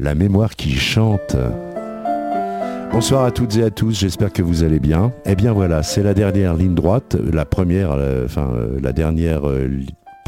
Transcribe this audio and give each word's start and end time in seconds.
la 0.00 0.14
mémoire 0.14 0.56
qui 0.56 0.76
chante. 0.76 1.36
Bonsoir 2.92 3.24
à 3.24 3.30
toutes 3.30 3.56
et 3.56 3.62
à 3.62 3.70
tous, 3.70 4.00
j'espère 4.00 4.32
que 4.32 4.42
vous 4.42 4.64
allez 4.64 4.80
bien. 4.80 5.12
Eh 5.24 5.36
bien 5.36 5.52
voilà, 5.52 5.82
c'est 5.82 6.02
la 6.02 6.14
dernière 6.14 6.54
ligne 6.54 6.74
droite, 6.74 7.16
la 7.32 7.44
première, 7.44 7.92
euh, 7.92 8.24
enfin 8.24 8.50
euh, 8.54 8.80
la 8.82 8.92
dernière 8.92 9.48
euh, 9.48 9.68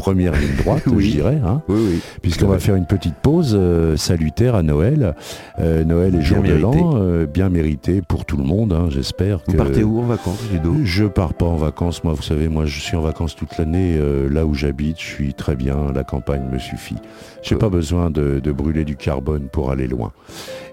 première 0.02 0.32
ligne 0.32 0.56
droite, 0.56 0.82
je 0.98 1.10
dirais, 1.10 1.40
hein, 1.44 1.62
puisqu'on 2.22 2.48
va 2.48 2.58
faire 2.58 2.74
une 2.74 2.86
petite 2.86 3.14
pause 3.14 3.56
euh, 3.56 3.96
salutaire 3.96 4.56
à 4.56 4.64
Noël. 4.64 5.14
Euh, 5.60 5.84
Noël 5.84 6.16
est 6.16 6.22
jour 6.22 6.42
de 6.42 6.54
l'an, 6.54 6.94
euh, 6.96 7.24
bien 7.24 7.48
mérité 7.48 8.02
pour 8.02 8.24
tout 8.24 8.36
le 8.36 8.42
monde, 8.42 8.72
hein, 8.72 8.88
j'espère. 8.90 9.38
Vous 9.46 9.54
partez 9.54 9.84
où 9.84 10.00
en 10.00 10.06
vacances, 10.06 10.40
Ludo? 10.52 10.74
Je 10.82 11.04
pars 11.04 11.34
pas 11.34 11.46
en 11.46 11.54
vacances, 11.54 12.02
moi, 12.02 12.14
vous 12.14 12.22
savez, 12.22 12.48
moi 12.48 12.66
je 12.66 12.80
suis 12.80 12.96
en 12.96 13.00
vacances 13.00 13.36
toute 13.36 13.56
l'année, 13.58 13.96
là 14.28 14.44
où 14.44 14.54
j'habite, 14.54 14.98
je 14.98 15.06
suis 15.06 15.34
très 15.34 15.54
bien, 15.54 15.92
la 15.94 16.02
campagne 16.02 16.42
me 16.52 16.58
suffit. 16.58 16.96
J'ai 17.42 17.54
pas 17.54 17.68
besoin 17.68 18.10
de, 18.10 18.40
brûler 18.52 18.84
du 18.84 18.96
carbone 18.96 19.48
pour 19.52 19.70
aller 19.70 19.86
loin. 19.86 20.10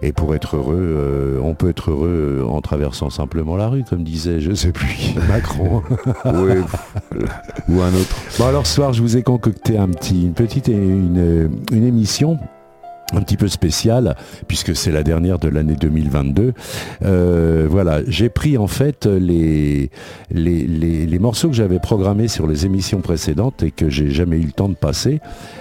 Et 0.02 0.12
pour 0.12 0.34
être 0.34 0.56
heureux, 0.56 1.40
on 1.44 1.54
peut 1.54 1.70
être 1.70 1.92
heureux 1.92 2.48
en 2.50 2.62
traversant 2.62 3.12
simplement 3.12 3.56
la 3.58 3.68
rue, 3.68 3.84
comme 3.84 4.04
disait, 4.04 4.42
je 4.42 4.56
sais 4.56 4.72
plus, 4.72 5.14
Macron. 5.30 5.84
ou 6.26 7.82
un 7.82 7.94
autre. 7.94 8.16
Bon 8.40 8.48
alors 8.48 8.66
ce 8.66 8.76
soir, 8.76 8.94
je 8.94 9.02
vous 9.02 9.18
ai 9.18 9.19
concocté 9.24 9.78
un 9.78 9.90
petit, 9.90 10.24
une 10.26 10.34
petite 10.34 10.68
une, 10.68 11.50
une 11.72 11.86
émission 11.86 12.40
un 13.14 13.22
petit 13.22 13.38
peu 13.38 13.48
spéciale 13.48 14.16
puisque 14.48 14.76
c'est 14.76 14.92
la 14.92 15.04
dernière 15.04 15.40
de 15.40 15.48
l'année 15.48 15.76
2022. 15.76 16.54
Euh, 17.04 17.68
voilà, 17.70 18.02
j'ai 18.08 18.30
pris 18.30 18.58
en 18.58 18.68
fait 18.68 19.06
les, 19.06 19.90
les, 20.32 20.68
les, 20.68 21.20
morceaux 21.20 21.50
que 21.50 21.56
j'avais 21.56 21.80
programmés 21.80 22.28
sur 22.28 22.48
les 22.48 22.66
émissions 22.66 23.02
précédentes 23.02 23.64
et 23.64 23.72
que 23.72 23.90
j'ai 23.90 24.10
jamais 24.10 24.38
eu 24.38 24.46
le 24.46 24.52
temps 24.52 24.70
de 24.70 24.76
passer. 24.76 25.20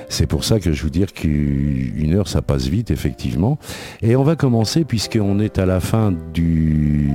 C'est 0.08 0.26
pour 0.26 0.44
ça 0.44 0.60
que 0.60 0.72
je 0.72 0.82
vous 0.82 0.90
dire 0.90 1.12
qu'une 1.12 2.14
heure 2.14 2.28
ça 2.28 2.42
passe 2.42 2.66
vite 2.66 2.90
effectivement. 2.90 3.58
Et 4.02 4.16
on 4.16 4.24
va 4.24 4.36
commencer 4.36 4.84
puisqu'on 4.84 5.40
est 5.40 5.58
à 5.58 5.66
la 5.66 5.80
fin 5.80 6.12
du 6.34 7.10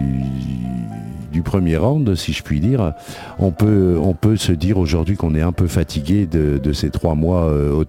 du 1.33 1.41
premier 1.41 1.75
round, 1.75 2.15
si 2.15 2.31
je 2.31 2.43
puis 2.43 2.61
dire, 2.61 2.93
on 3.39 3.51
peut, 3.51 3.97
on 4.01 4.13
peut 4.13 4.37
se 4.37 4.53
dire 4.53 4.77
aujourd'hui 4.77 5.17
qu'on 5.17 5.35
est 5.35 5.41
un 5.41 5.51
peu 5.51 5.67
fatigué 5.67 6.25
de, 6.25 6.73
ces 6.73 6.89
trois 6.89 7.15
mois 7.15 7.43
euh, 7.43 7.83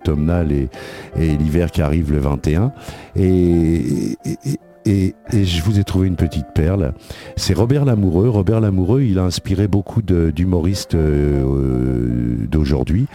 et, 1.17 1.37
l'hiver 1.37 1.70
qui 1.70 1.83
arrive 1.83 2.11
le 2.11 2.19
21. 2.19 2.72
et, 3.15 4.17
et, 4.25 4.59
je 4.86 5.62
vous 5.62 5.78
ai 5.78 5.84
trouvé 5.84 6.08
une 6.08 6.16
petite 6.16 6.46
perle. 6.54 6.92
C'est 7.36 7.54
Robert 7.54 7.84
Lamoureux. 7.84 8.28
Robert 8.28 8.60
Lamoureux, 8.60 9.02
il 9.02 9.18
a 9.18 9.22
inspiré 9.22 9.68
beaucoup 9.68 10.02
d'humoristes 10.02 10.94
euh, 10.94 12.36
d'aujourd'hui. 12.50 13.06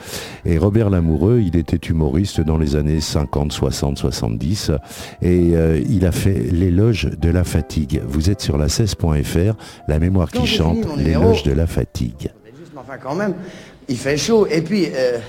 Et 0.45 0.57
Robert 0.57 0.89
Lamoureux, 0.89 1.41
il 1.41 1.55
était 1.55 1.77
humoriste 1.77 2.41
dans 2.41 2.57
les 2.57 2.75
années 2.75 3.01
50, 3.01 3.51
60, 3.51 3.97
70. 3.97 4.71
Et 5.21 5.51
euh, 5.55 5.81
il 5.87 6.05
a 6.05 6.11
fait 6.11 6.51
l'éloge 6.51 7.09
de 7.19 7.29
la 7.29 7.43
fatigue. 7.43 8.01
Vous 8.05 8.29
êtes 8.29 8.41
sur 8.41 8.57
la 8.57 8.67
16.fr, 8.67 9.55
la 9.87 9.99
mémoire 9.99 10.31
qui 10.31 10.47
chante, 10.47 10.85
l'éloge 10.97 11.43
de 11.43 11.51
la 11.51 11.67
fatigue. 11.67 12.31
Juste, 12.57 12.71
enfin 12.75 12.97
quand 13.01 13.15
même, 13.15 13.33
il 13.87 13.97
fait 13.97 14.17
chaud. 14.17 14.47
Et 14.47 14.61
puis... 14.61 14.87
Euh, 14.93 15.19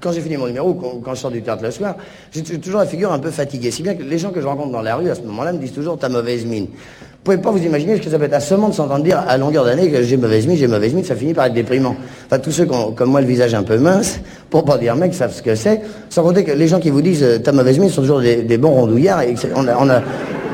quand 0.00 0.12
j'ai 0.12 0.20
fini 0.20 0.36
mon 0.36 0.46
numéro, 0.46 0.74
quand, 0.74 1.14
je 1.14 1.20
sors 1.20 1.30
du 1.30 1.42
théâtre 1.42 1.62
le 1.62 1.70
soir, 1.70 1.96
j'ai 2.32 2.42
toujours 2.42 2.80
la 2.80 2.86
figure 2.86 3.12
un 3.12 3.18
peu 3.18 3.30
fatiguée. 3.30 3.70
Si 3.70 3.82
bien 3.82 3.94
que 3.94 4.02
les 4.02 4.18
gens 4.18 4.30
que 4.30 4.40
je 4.40 4.46
rencontre 4.46 4.72
dans 4.72 4.82
la 4.82 4.96
rue 4.96 5.10
à 5.10 5.14
ce 5.14 5.22
moment-là 5.22 5.52
me 5.52 5.58
disent 5.58 5.72
toujours 5.72 5.98
ta 5.98 6.08
mauvaise 6.08 6.44
mine. 6.44 6.66
Vous 6.66 7.32
pouvez 7.32 7.38
pas 7.38 7.50
vous 7.50 7.62
imaginer 7.64 7.96
ce 7.96 8.02
que 8.02 8.10
ça 8.10 8.18
peut 8.18 8.26
être 8.26 8.34
assommant 8.34 8.68
de 8.68 8.74
s'entendre 8.74 9.02
dire 9.02 9.24
à 9.26 9.38
longueur 9.38 9.64
d'année 9.64 9.90
que 9.90 10.02
j'ai 10.02 10.18
mauvaise 10.18 10.46
mine, 10.46 10.58
j'ai 10.58 10.66
mauvaise 10.66 10.92
mine, 10.92 11.04
ça 11.04 11.16
finit 11.16 11.32
par 11.32 11.46
être 11.46 11.54
déprimant. 11.54 11.96
Enfin, 12.26 12.38
tous 12.38 12.50
ceux 12.50 12.66
qui 12.66 12.74
ont, 12.74 12.92
comme 12.92 13.10
moi, 13.10 13.22
le 13.22 13.26
visage 13.26 13.54
un 13.54 13.62
peu 13.62 13.78
mince, 13.78 14.20
pour 14.50 14.64
pas 14.64 14.76
dire 14.76 14.94
mec, 14.94 15.14
savent 15.14 15.32
ce 15.32 15.42
que 15.42 15.54
c'est. 15.54 15.80
Sans 16.10 16.22
compter 16.22 16.44
que 16.44 16.52
les 16.52 16.68
gens 16.68 16.80
qui 16.80 16.90
vous 16.90 17.00
disent 17.00 17.40
ta 17.42 17.52
mauvaise 17.52 17.78
mine 17.78 17.88
sont 17.88 18.02
toujours 18.02 18.20
des, 18.20 18.58
bons 18.58 18.72
rondouillards 18.72 19.22
et 19.22 19.34
on 19.56 19.88
a 19.88 20.02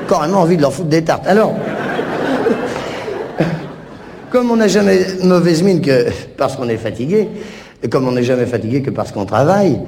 carrément 0.09 0.43
envie 0.43 0.57
de 0.57 0.63
leur 0.63 0.73
foutre 0.73 0.89
des 0.89 1.03
tartes. 1.03 1.27
Alors, 1.27 1.55
comme 4.31 4.51
on 4.51 4.57
n'a 4.57 4.69
jamais 4.69 5.01
mauvaise 5.25 5.63
mine 5.63 5.81
que 5.81 6.07
parce 6.37 6.57
qu'on 6.57 6.69
est 6.69 6.77
fatigué, 6.77 7.29
et 7.83 7.89
comme 7.89 8.07
on 8.07 8.13
n'est 8.13 8.23
jamais 8.23 8.47
fatigué 8.47 8.83
que 8.83 8.91
parce 8.91 9.13
qu'on 9.13 9.25
travaille, 9.25 9.81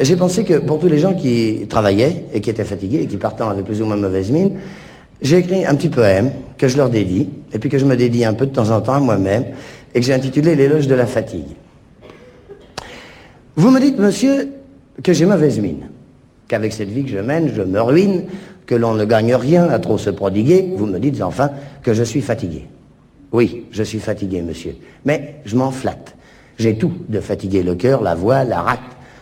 j'ai 0.00 0.16
pensé 0.16 0.44
que 0.44 0.58
pour 0.58 0.78
tous 0.78 0.88
les 0.88 0.98
gens 0.98 1.14
qui 1.14 1.66
travaillaient 1.68 2.26
et 2.32 2.40
qui 2.40 2.50
étaient 2.50 2.64
fatigués 2.64 3.02
et 3.02 3.06
qui 3.06 3.16
partant 3.16 3.48
avec 3.48 3.64
plus 3.64 3.80
ou 3.80 3.86
moins 3.86 3.96
mauvaise 3.96 4.30
mine, 4.30 4.52
j'ai 5.22 5.38
écrit 5.38 5.64
un 5.64 5.74
petit 5.74 5.88
poème 5.88 6.30
que 6.58 6.68
je 6.68 6.76
leur 6.76 6.90
dédie, 6.90 7.28
et 7.52 7.58
puis 7.58 7.70
que 7.70 7.78
je 7.78 7.86
me 7.86 7.96
dédie 7.96 8.24
un 8.24 8.34
peu 8.34 8.46
de 8.46 8.52
temps 8.52 8.70
en 8.70 8.80
temps 8.80 8.94
à 8.94 9.00
moi-même, 9.00 9.46
et 9.94 10.00
que 10.00 10.04
j'ai 10.04 10.12
intitulé 10.12 10.54
L'éloge 10.54 10.86
de 10.86 10.94
la 10.94 11.06
fatigue. 11.06 11.56
Vous 13.56 13.70
me 13.70 13.80
dites, 13.80 13.98
monsieur, 13.98 14.48
que 15.02 15.14
j'ai 15.14 15.24
mauvaise 15.24 15.58
mine, 15.58 15.88
qu'avec 16.48 16.72
cette 16.74 16.90
vie 16.90 17.04
que 17.04 17.10
je 17.10 17.18
mène, 17.18 17.50
je 17.54 17.62
me 17.62 17.80
ruine, 17.80 18.24
que 18.66 18.74
l'on 18.74 18.94
ne 18.94 19.04
gagne 19.04 19.34
rien 19.34 19.68
à 19.70 19.78
trop 19.78 19.96
se 19.96 20.10
prodiguer. 20.10 20.72
Vous 20.76 20.86
me 20.86 20.98
dites 20.98 21.22
enfin 21.22 21.50
que 21.82 21.94
je 21.94 22.02
suis 22.02 22.20
fatigué. 22.20 22.66
Oui, 23.32 23.66
je 23.70 23.82
suis 23.82 24.00
fatigué, 24.00 24.42
monsieur, 24.42 24.76
mais 25.04 25.36
je 25.44 25.56
m'en 25.56 25.70
flatte. 25.70 26.15
J'ai 26.58 26.76
tout 26.76 26.92
de 27.08 27.20
fatiguer 27.20 27.62
le 27.62 27.74
cœur, 27.74 28.02
la 28.02 28.14
voix, 28.14 28.44
la 28.44 28.62
rate. 28.62 28.80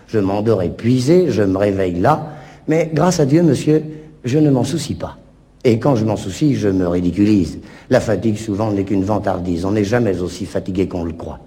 Je 0.09 0.19
m'endors 0.19 0.63
épuisé, 0.63 1.31
je 1.31 1.43
me 1.43 1.59
réveille 1.59 2.01
là. 2.01 2.29
Mais 2.69 2.91
grâce 2.93 3.21
à 3.21 3.27
Dieu, 3.27 3.43
monsieur, 3.43 3.83
je 4.25 4.39
ne 4.39 4.51
m'en 4.51 4.65
soucie 4.65 4.95
pas. 4.95 5.19
Et 5.65 5.79
quand 5.79 5.97
je 5.97 6.05
m'en 6.05 6.17
soucie, 6.17 6.55
je 6.55 6.69
me 6.69 6.87
ridiculise. 6.87 7.59
La 7.91 8.01
fatigue, 8.01 8.37
souvent, 8.37 8.71
n'est 8.71 8.85
qu'une 8.85 9.05
vantardise. 9.05 9.65
On 9.65 9.73
n'est 9.73 9.85
jamais 9.85 10.21
aussi 10.21 10.45
fatigué 10.47 10.87
qu'on 10.89 11.05
le 11.05 11.13
croit. 11.13 11.41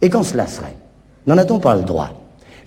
Et 0.00 0.08
quand 0.08 0.22
cela 0.22 0.46
serait 0.46 0.76
N'en 1.26 1.36
a-t-on 1.38 1.58
pas 1.58 1.74
le 1.74 1.82
droit? 1.82 2.10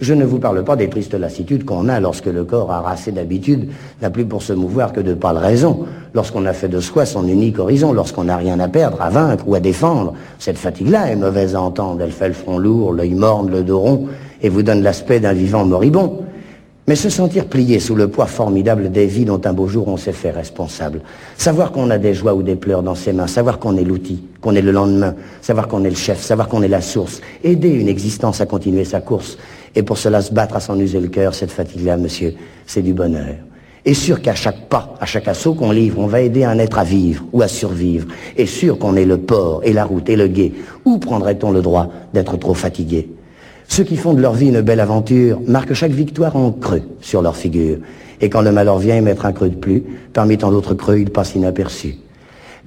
Je 0.01 0.13
ne 0.13 0.23
vous 0.23 0.39
parle 0.39 0.63
pas 0.63 0.75
des 0.75 0.89
tristes 0.89 1.13
lassitudes 1.13 1.65
qu'on 1.65 1.89
a 1.89 1.99
lorsque 1.99 2.27
le 2.27 2.45
corps 2.45 2.71
harassé 2.71 3.11
d'habitude 3.11 3.69
n'a 4.01 4.09
plus 4.09 4.25
pour 4.25 4.41
se 4.41 4.53
mouvoir 4.53 4.93
que 4.93 5.01
de 5.01 5.13
pâles 5.13 5.37
raisons, 5.37 5.85
lorsqu'on 6.13 6.45
a 6.45 6.53
fait 6.53 6.69
de 6.69 6.79
soi 6.79 7.05
son 7.05 7.27
unique 7.27 7.59
horizon, 7.59 7.91
lorsqu'on 7.91 8.23
n'a 8.23 8.37
rien 8.37 8.59
à 8.59 8.69
perdre, 8.69 9.01
à 9.01 9.09
vaincre 9.09 9.43
ou 9.45 9.55
à 9.55 9.59
défendre. 9.59 10.13
Cette 10.39 10.57
fatigue-là 10.57 11.11
est 11.11 11.17
mauvaise 11.17 11.53
à 11.53 11.61
entendre, 11.61 12.01
elle 12.01 12.11
fait 12.11 12.29
le 12.29 12.33
front 12.33 12.57
lourd, 12.57 12.93
l'œil 12.93 13.13
morne, 13.13 13.51
le 13.51 13.61
dos 13.61 13.79
rond, 13.79 14.07
et 14.41 14.47
vous 14.47 14.63
donne 14.63 14.83
l'aspect 14.83 15.19
d'un 15.19 15.33
vivant 15.33 15.65
moribond. 15.65 16.23
Mais 16.87 16.95
se 16.95 17.09
sentir 17.09 17.45
plié 17.45 17.79
sous 17.79 17.93
le 17.93 18.07
poids 18.07 18.25
formidable 18.25 18.91
des 18.91 19.05
vies 19.05 19.25
dont 19.25 19.39
un 19.45 19.53
beau 19.53 19.67
jour 19.67 19.87
on 19.89 19.97
s'est 19.97 20.11
fait 20.11 20.31
responsable. 20.31 21.01
Savoir 21.37 21.71
qu'on 21.71 21.91
a 21.91 21.99
des 21.99 22.15
joies 22.15 22.33
ou 22.33 22.41
des 22.41 22.55
pleurs 22.55 22.81
dans 22.81 22.95
ses 22.95 23.13
mains, 23.13 23.27
savoir 23.27 23.59
qu'on 23.59 23.77
est 23.77 23.83
l'outil, 23.83 24.23
qu'on 24.41 24.55
est 24.55 24.61
le 24.63 24.71
lendemain, 24.71 25.13
savoir 25.41 25.67
qu'on 25.67 25.83
est 25.83 25.89
le 25.91 25.95
chef, 25.95 26.19
savoir 26.19 26.47
qu'on 26.47 26.63
est 26.63 26.67
la 26.67 26.81
source, 26.81 27.21
aider 27.43 27.69
une 27.69 27.89
existence 27.89 28.41
à 28.41 28.47
continuer 28.47 28.85
sa 28.85 29.01
course, 29.01 29.37
et 29.75 29.83
pour 29.83 29.97
cela 29.97 30.21
se 30.21 30.33
battre 30.33 30.55
à 30.55 30.59
s'en 30.59 30.79
user 30.79 30.99
le 30.99 31.07
cœur, 31.07 31.33
cette 31.33 31.51
fatigue-là, 31.51 31.97
monsieur, 31.97 32.33
c'est 32.65 32.81
du 32.81 32.93
bonheur. 32.93 33.35
Et 33.85 33.93
sûr 33.93 34.21
qu'à 34.21 34.35
chaque 34.35 34.67
pas, 34.67 34.95
à 34.99 35.05
chaque 35.05 35.27
assaut 35.27 35.53
qu'on 35.53 35.71
livre, 35.71 35.99
on 35.99 36.07
va 36.07 36.21
aider 36.21 36.43
un 36.43 36.59
être 36.59 36.79
à 36.79 36.83
vivre 36.83 37.23
ou 37.31 37.41
à 37.41 37.47
survivre. 37.47 38.07
Et 38.35 38.45
sûr 38.45 38.77
qu'on 38.77 38.95
est 38.95 39.05
le 39.05 39.17
port 39.17 39.61
et 39.63 39.71
la 39.71 39.85
route 39.85 40.09
et 40.09 40.17
le 40.17 40.27
guet. 40.27 40.51
Où 40.85 40.97
prendrait-on 40.97 41.51
le 41.51 41.61
droit 41.61 41.89
d'être 42.13 42.37
trop 42.37 42.53
fatigué? 42.53 43.09
Ceux 43.67 43.83
qui 43.83 43.95
font 43.95 44.13
de 44.13 44.21
leur 44.21 44.33
vie 44.33 44.49
une 44.49 44.61
belle 44.61 44.79
aventure 44.79 45.39
marquent 45.47 45.73
chaque 45.73 45.91
victoire 45.91 46.35
en 46.35 46.51
creux 46.51 46.81
sur 47.01 47.21
leur 47.21 47.37
figure. 47.37 47.77
Et 48.19 48.29
quand 48.29 48.41
le 48.41 48.51
malheur 48.51 48.79
vient 48.79 48.99
mettre 49.01 49.25
un 49.25 49.31
creux 49.31 49.49
de 49.49 49.55
plus, 49.55 49.83
parmi 50.11 50.37
tant 50.37 50.51
d'autres 50.51 50.73
creux, 50.73 50.99
il 50.99 51.09
passe 51.09 51.35
inaperçu. 51.35 51.95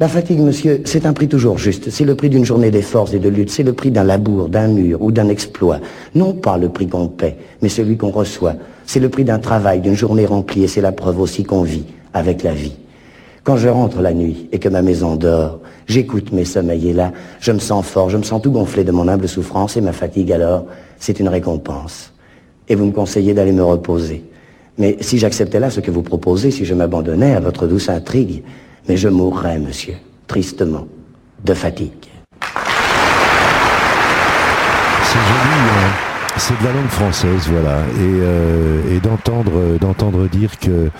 La 0.01 0.09
fatigue, 0.09 0.41
monsieur, 0.41 0.81
c'est 0.87 1.05
un 1.05 1.13
prix 1.13 1.29
toujours 1.29 1.59
juste. 1.59 1.91
C'est 1.91 2.05
le 2.05 2.15
prix 2.15 2.31
d'une 2.31 2.47
journée 2.47 2.71
d'efforts 2.71 3.13
et 3.13 3.19
de 3.19 3.29
lutte. 3.29 3.51
C'est 3.51 3.63
le 3.63 3.75
prix 3.75 3.91
d'un 3.91 4.05
labour, 4.05 4.49
d'un 4.49 4.69
mur 4.69 5.03
ou 5.03 5.13
d'un 5.13 5.29
exploit. 5.29 5.81
Non 6.15 6.33
pas 6.33 6.57
le 6.57 6.71
prix 6.71 6.89
qu'on 6.89 7.09
paie, 7.09 7.37
mais 7.61 7.69
celui 7.69 7.99
qu'on 7.99 8.11
reçoit. 8.11 8.55
C'est 8.87 9.01
le 9.01 9.11
prix 9.11 9.25
d'un 9.25 9.39
travail, 9.39 9.81
d'une 9.81 9.95
journée 9.95 10.25
remplie, 10.25 10.65
et 10.65 10.69
c'est 10.69 10.81
la 10.81 10.93
preuve 10.93 11.21
aussi 11.21 11.45
qu'on 11.45 11.63
vit 11.63 11.85
avec 12.15 12.43
la 12.43 12.55
vie. 12.55 12.73
Quand 13.45 13.57
je 13.57 13.69
rentre 13.69 14.01
la 14.01 14.15
nuit 14.15 14.49
et 14.51 14.59
que 14.59 14.69
ma 14.69 14.83
maison 14.83 15.17
dort, 15.17 15.61
j'écoute 15.87 16.33
mes 16.33 16.45
sommeils 16.47 16.89
et 16.89 16.93
là, 16.95 17.13
je 17.41 17.53
me 17.53 17.59
sens 17.59 17.85
fort, 17.85 18.09
je 18.09 18.17
me 18.17 18.23
sens 18.23 18.41
tout 18.41 18.53
gonflé 18.53 18.85
de 18.85 18.93
mon 18.93 19.09
humble 19.09 19.29
souffrance 19.29 19.77
et 19.77 19.81
ma 19.81 19.93
fatigue 19.93 20.33
alors, 20.33 20.65
c'est 20.99 21.21
une 21.21 21.29
récompense. 21.29 22.13
Et 22.69 22.77
vous 22.77 22.87
me 22.87 22.93
conseillez 22.93 23.35
d'aller 23.35 23.53
me 23.53 23.65
reposer. 23.65 24.25
Mais 24.79 24.97
si 25.01 25.19
j'acceptais 25.19 25.61
là 25.61 25.71
ce 25.71 25.81
que 25.81 25.91
vous 25.91 26.03
proposez, 26.03 26.51
si 26.51 26.65
je 26.65 26.73
m'abandonnais 26.73 27.35
à 27.35 27.41
votre 27.41 27.67
douce 27.67 27.89
intrigue, 27.89 28.43
mais 28.89 28.97
je 28.97 29.09
mourrai, 29.09 29.59
monsieur, 29.59 29.95
tristement, 30.27 30.87
de 31.45 31.55
fatigue. 31.55 31.93
C'est 35.05 35.19
joli, 35.19 35.61
hein. 35.69 35.91
c'est 36.37 36.59
de 36.61 36.65
la 36.65 36.73
langue 36.73 36.89
française, 36.89 37.49
voilà, 37.51 37.81
et, 37.81 38.01
euh, 38.01 39.01
d'entendre, 39.01 39.79
d'entendre 39.81 40.27
dire 40.29 40.59
que 40.59 40.91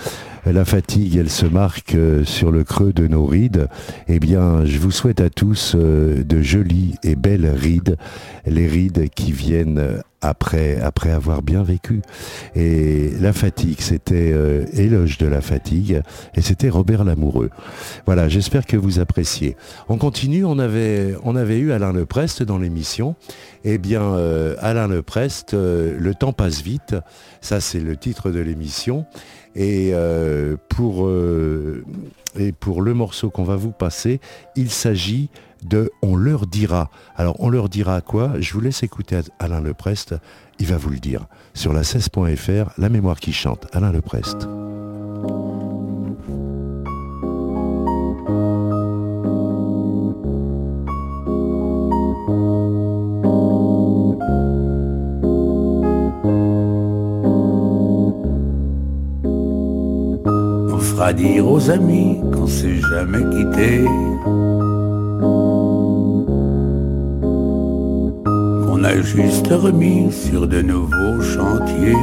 la 0.51 0.65
fatigue, 0.65 1.15
elle 1.15 1.29
se 1.29 1.45
marque 1.45 1.95
euh, 1.95 2.25
sur 2.25 2.51
le 2.51 2.65
creux 2.65 2.91
de 2.91 3.07
nos 3.07 3.25
rides. 3.25 3.69
Eh 4.09 4.19
bien, 4.19 4.65
je 4.65 4.77
vous 4.77 4.91
souhaite 4.91 5.21
à 5.21 5.29
tous 5.29 5.73
euh, 5.75 6.23
de 6.23 6.41
jolies 6.41 6.95
et 7.01 7.15
belles 7.15 7.47
rides, 7.47 7.95
les 8.45 8.67
rides 8.67 9.09
qui 9.09 9.31
viennent 9.31 10.01
après, 10.21 10.79
avoir 11.11 11.41
bien 11.41 11.63
vécu. 11.63 12.01
Et 12.55 13.11
la 13.19 13.31
fatigue, 13.31 13.79
c'était 13.79 14.31
euh, 14.33 14.65
éloge 14.73 15.17
de 15.17 15.27
la 15.27 15.41
fatigue, 15.41 16.01
et 16.35 16.41
c'était 16.41 16.69
Robert 16.69 17.03
Lamoureux. 17.03 17.49
Voilà, 18.05 18.27
j'espère 18.27 18.65
que 18.65 18.77
vous 18.77 18.99
appréciez. 18.99 19.55
On 19.87 19.97
continue, 19.97 20.43
on 20.45 20.59
avait, 20.59 21.17
eu 21.59 21.71
Alain 21.71 21.93
Leprest 21.93 22.43
dans 22.43 22.57
l'émission. 22.57 23.15
Eh 23.65 23.77
bien, 23.77 24.17
Alain 24.59 24.87
Leprest, 24.87 25.53
le 25.53 26.13
temps 26.17 26.33
passe 26.33 26.61
vite, 26.61 26.95
ça 27.41 27.59
c'est 27.61 27.79
le 27.79 27.95
titre 27.97 28.31
de 28.31 28.39
l'émission. 28.39 29.05
Et 29.55 29.93
pour, 30.69 31.09
et 32.37 32.51
pour 32.51 32.81
le 32.81 32.93
morceau 32.93 33.29
qu'on 33.29 33.43
va 33.43 33.55
vous 33.55 33.71
passer, 33.71 34.19
il 34.55 34.69
s'agit 34.69 35.29
de 35.63 35.91
On 36.01 36.15
leur 36.15 36.47
dira. 36.47 36.89
Alors 37.15 37.35
on 37.39 37.49
leur 37.49 37.69
dira 37.69 38.01
quoi? 38.01 38.33
Je 38.39 38.53
vous 38.53 38.61
laisse 38.61 38.83
écouter 38.83 39.19
Alain 39.39 39.61
Leprest, 39.61 40.15
il 40.59 40.65
va 40.65 40.77
vous 40.77 40.89
le 40.89 40.99
dire. 40.99 41.27
Sur 41.53 41.71
la 41.71 41.83
16.fr, 41.83 42.71
la 42.77 42.89
mémoire 42.89 43.19
qui 43.19 43.31
chante, 43.31 43.67
Alain 43.71 43.91
Leprest. 43.91 44.47
Dire 61.11 61.51
aux 61.51 61.69
amis 61.69 62.21
qu'on 62.33 62.47
s'est 62.47 62.77
jamais 62.77 63.23
quitté 63.35 63.85
on 68.71 68.83
a 68.83 68.95
juste 69.01 69.47
remis 69.47 70.11
sur 70.11 70.47
de 70.47 70.61
nouveaux 70.61 71.21
chantiers 71.21 71.93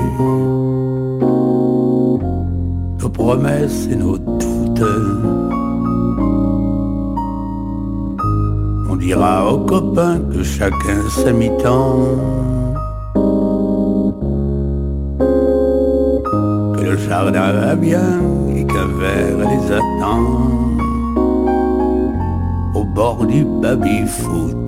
nos 3.00 3.08
promesses 3.08 3.88
et 3.90 3.96
nos 3.96 4.18
doutes. 4.18 4.82
On 8.90 8.96
dira 8.96 9.52
aux 9.52 9.64
copains 9.64 10.20
que 10.32 10.42
chacun 10.42 11.00
sa 11.08 11.32
mi-temps. 11.32 12.00
Que 16.74 16.82
le 16.82 16.96
jardin 16.96 17.52
va 17.52 17.74
bien 17.74 18.20
verre 18.84 19.48
les 19.50 19.72
attend 19.72 20.20
au 22.74 22.84
bord 22.84 23.26
du 23.26 23.44
baby-foot. 23.44 24.60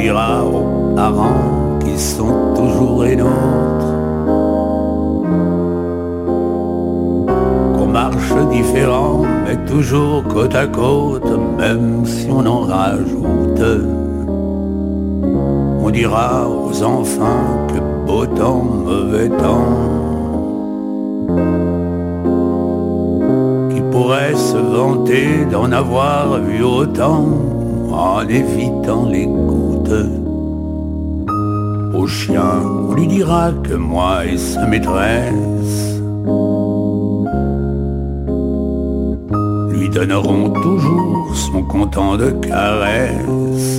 dira 0.00 0.44
aux 0.44 0.94
parents 0.94 1.78
qui 1.80 1.98
sont 1.98 2.54
toujours 2.54 3.02
les 3.02 3.16
nôtres 3.16 3.94
qu'on 7.74 7.86
marche 7.86 8.34
différent 8.50 9.22
mais 9.44 9.56
toujours 9.66 10.22
côte 10.24 10.54
à 10.54 10.66
côte 10.66 11.32
même 11.58 12.06
si 12.06 12.28
on 12.30 12.46
en 12.46 12.60
rajoute 12.60 13.97
on 15.88 15.90
dira 15.90 16.46
aux 16.46 16.82
enfants 16.82 17.66
que 17.68 17.80
beau 18.06 18.26
temps, 18.26 18.62
mauvais 18.62 19.30
temps 19.30 19.72
qui 23.70 23.80
pourrait 23.90 24.34
se 24.34 24.58
vanter 24.58 25.46
d'en 25.50 25.72
avoir 25.72 26.40
vu 26.40 26.62
autant 26.62 27.24
en 27.90 28.28
évitant 28.28 29.08
les 29.08 29.24
gouttes. 29.24 30.10
Au 31.94 32.06
chien, 32.06 32.60
on 32.90 32.92
lui 32.92 33.06
dira 33.06 33.52
que 33.52 33.72
moi 33.72 34.26
et 34.26 34.36
sa 34.36 34.66
maîtresse 34.66 36.02
lui 39.70 39.88
donneront 39.88 40.50
toujours 40.50 41.34
son 41.34 41.62
content 41.62 42.18
de 42.18 42.30
caresses. 42.30 43.77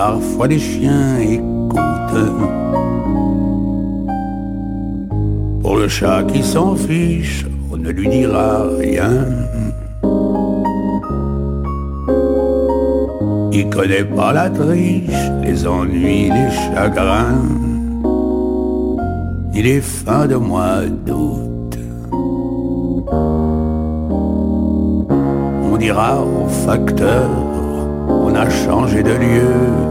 Parfois 0.00 0.46
les 0.46 0.60
chiens 0.60 1.18
écoutent. 1.18 2.26
Pour 5.60 5.76
le 5.76 5.88
chat 5.88 6.22
qui 6.22 6.40
s'en 6.40 6.76
fiche, 6.76 7.44
on 7.72 7.78
ne 7.78 7.90
lui 7.90 8.08
dira 8.08 8.62
rien. 8.78 9.26
Il 13.52 13.68
connaît 13.70 14.04
pas 14.04 14.32
la 14.32 14.48
triche, 14.48 15.24
les 15.42 15.66
ennuis, 15.66 16.30
les 16.30 16.50
chagrins, 16.66 17.42
ni 19.52 19.62
les 19.62 19.80
fins 19.80 20.28
de 20.28 20.36
mois 20.36 20.82
d'août. 21.06 21.76
On 25.72 25.76
dira 25.76 26.22
au 26.22 26.46
facteur, 26.46 27.28
on 28.08 28.32
a 28.36 28.48
changé 28.48 29.02
de 29.02 29.14
lieu. 29.26 29.87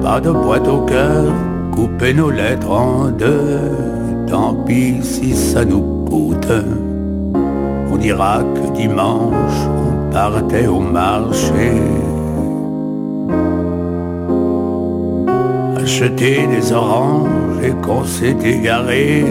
Pas 0.00 0.20
de 0.20 0.30
boîte 0.30 0.68
au 0.68 0.82
cœur, 0.82 1.32
couper 1.72 2.14
nos 2.14 2.30
lettres 2.30 2.70
en 2.70 3.08
deux, 3.08 4.26
tant 4.28 4.54
pis 4.54 5.02
si 5.02 5.34
ça 5.34 5.64
nous 5.64 6.04
coûte. 6.08 6.52
On 7.90 7.96
dira 7.96 8.42
que 8.54 8.76
dimanche 8.76 9.66
on 9.66 10.12
partait 10.12 10.68
au 10.68 10.78
marché. 10.78 11.72
Acheter 15.76 16.46
des 16.46 16.72
oranges 16.72 17.64
et 17.64 17.72
qu'on 17.84 18.04
s'est 18.04 18.36
égaré 18.44 19.24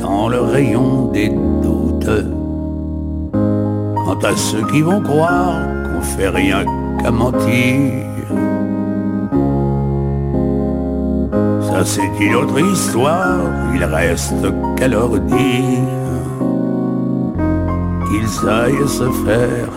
dans 0.00 0.28
le 0.28 0.40
rayon 0.40 1.10
des 1.12 1.28
doutes. 1.28 2.24
Quant 3.32 4.20
à 4.22 4.36
ceux 4.36 4.66
qui 4.72 4.80
vont 4.80 5.02
croire 5.02 5.58
qu'on 5.84 6.00
fait 6.00 6.28
rien 6.28 6.64
qu'à 7.02 7.10
mentir, 7.10 8.13
c'est 11.84 12.10
une 12.18 12.34
autre 12.34 12.58
histoire, 12.60 13.40
il 13.74 13.84
reste 13.84 14.46
qu'à 14.76 14.88
leur 14.88 15.18
dire 15.20 15.36
qu'ils 18.08 18.48
aillent 18.48 18.88
se 18.88 19.10
faire. 19.24 19.68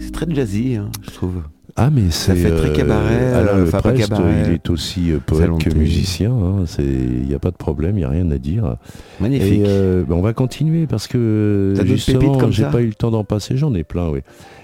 C'est 0.00 0.12
très 0.12 0.34
jazzy, 0.34 0.76
hein, 0.76 0.90
je 1.02 1.10
trouve. 1.10 1.42
Ah 1.80 1.90
mais 1.90 2.10
c'est 2.10 2.34
fait 2.34 2.50
très 2.50 2.72
cabaret, 2.72 3.32
Alain 3.34 3.58
euh, 3.58 3.70
pas 3.70 3.78
Leprest, 3.78 4.08
cabaret. 4.08 4.42
il 4.48 4.52
est 4.54 4.68
aussi 4.68 5.12
euh, 5.12 5.18
poète 5.24 5.58
que 5.58 5.72
musicien. 5.72 6.32
hein, 6.32 6.64
il 6.80 7.26
n'y 7.28 7.34
a 7.34 7.38
pas 7.38 7.52
de 7.52 7.56
problème, 7.56 7.96
il 7.96 8.00
n'y 8.00 8.04
a 8.04 8.08
rien 8.08 8.28
à 8.32 8.38
dire. 8.38 8.76
Magnifique. 9.20 9.60
Et 9.60 9.64
euh, 9.64 10.02
ben, 10.02 10.16
on 10.16 10.20
va 10.20 10.32
continuer 10.32 10.88
parce 10.88 11.06
que 11.06 11.74
justement, 11.84 12.50
j'ai 12.50 12.64
ça 12.64 12.70
pas 12.70 12.82
eu 12.82 12.88
le 12.88 12.94
temps 12.94 13.12
d'en 13.12 13.22
passer. 13.22 13.56
J'en 13.56 13.72
ai 13.74 13.84
plein, 13.84 14.08
oui. 14.08 14.20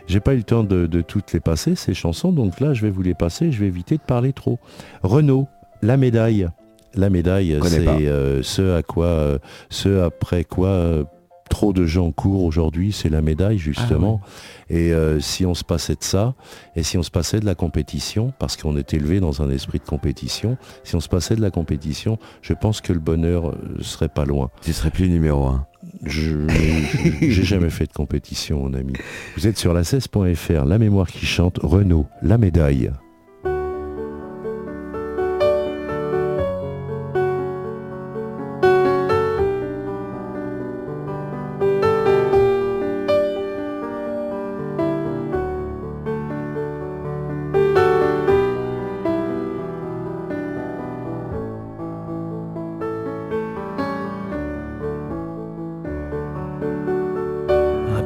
J'ai 0.09 0.19
pas 0.19 0.35
eu 0.35 0.39
le 0.39 0.43
temps 0.43 0.65
de, 0.65 0.87
de 0.87 1.01
toutes 1.03 1.33
les 1.33 1.41
passer 1.41 1.77
ces 1.77 1.95
chansons, 1.95 2.33
donc 2.33 2.59
là 2.59 2.75
je 2.75 2.83
vais 2.83 2.91
vous 2.91 3.03
les 3.03 3.15
passer. 3.15 3.53
Je 3.53 3.61
vais 3.61 3.67
éviter 3.69 3.97
de 3.97 4.03
parler 4.03 4.33
trop. 4.33 4.59
Renaud, 5.05 5.47
la 5.83 5.97
médaille. 5.97 6.49
La 6.97 7.11
médaille, 7.11 7.59
c'est 7.65 7.89
euh, 7.89 8.43
ce 8.43 8.77
à 8.77 8.83
quoi, 8.83 9.07
euh, 9.07 9.39
ce 9.69 10.01
après 10.03 10.45
quoi 10.45 10.69
euh, 10.69 11.05
trop 11.55 11.73
de 11.73 11.87
gens 11.87 12.11
courent 12.11 12.43
aujourd'hui, 12.43 12.91
c'est 12.91 13.09
la 13.09 13.23
médaille 13.23 13.59
justement. 13.59 14.21
Et 14.69 14.93
euh, 14.93 15.21
si 15.21 15.47
on 15.47 15.55
se 15.55 15.63
passait 15.63 15.95
de 15.95 16.03
ça, 16.03 16.35
et 16.75 16.83
si 16.83 16.99
on 16.99 17.05
se 17.05 17.13
passait 17.13 17.39
de 17.39 17.47
la 17.47 17.55
compétition, 17.55 18.33
parce 18.41 18.57
qu'on 18.57 18.77
est 18.77 18.93
élevé 18.93 19.21
dans 19.21 19.41
un 19.41 19.49
esprit 19.51 19.79
de 19.79 19.85
compétition, 19.85 20.59
si 20.83 20.97
on 20.97 21.01
se 21.01 21.09
passait 21.09 21.37
de 21.37 21.41
la 21.41 21.53
compétition, 21.53 22.19
je 22.43 22.55
pense 22.55 22.81
que 22.81 22.93
le 22.93 22.99
bonheur 22.99 23.51
euh, 23.51 23.55
serait 23.83 24.09
pas 24.09 24.25
loin. 24.25 24.51
Tu 24.63 24.73
serais 24.73 24.91
plus 24.91 25.09
numéro 25.09 25.47
un. 25.47 25.65
Je 26.03 26.49
j'ai 27.21 27.45
jamais 27.45 27.71
fait 27.71 27.87
de 27.87 27.93
compétition, 27.93 28.65
mon 28.65 28.75
ami. 28.75 28.95
Vous 29.37 29.47
êtes 29.47 29.57
sur 29.57 29.73
la 29.75 29.83
16.fr, 29.83 30.65
la 30.65 30.79
mémoire 30.79 31.07
qui 31.07 31.25
chante, 31.25 31.61
Renault, 31.63 32.07
la 32.21 32.37
médaille. 32.37 32.91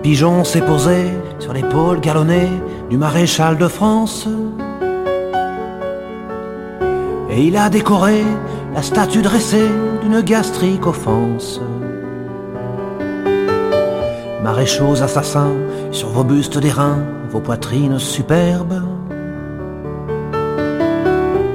Pigeon 0.09 0.43
s'est 0.43 0.63
posé 0.63 1.11
sur 1.39 1.53
l'épaule 1.53 2.01
galonnée 2.01 2.49
du 2.89 2.97
maréchal 2.97 3.59
de 3.59 3.69
France. 3.69 4.27
Et 7.29 7.43
il 7.43 7.59
a 7.59 7.69
décoré 7.69 8.23
la 8.75 8.81
statue 8.81 9.21
dressée 9.21 9.69
d'une 10.01 10.23
gastrique 10.23 10.87
offense. 10.87 11.61
Maréchaux 14.43 15.03
assassins 15.03 15.53
sur 15.91 16.09
vos 16.09 16.25
bustes 16.25 16.57
d'airain, 16.57 17.01
vos 17.29 17.41
poitrines 17.41 17.99
superbes. 17.99 18.83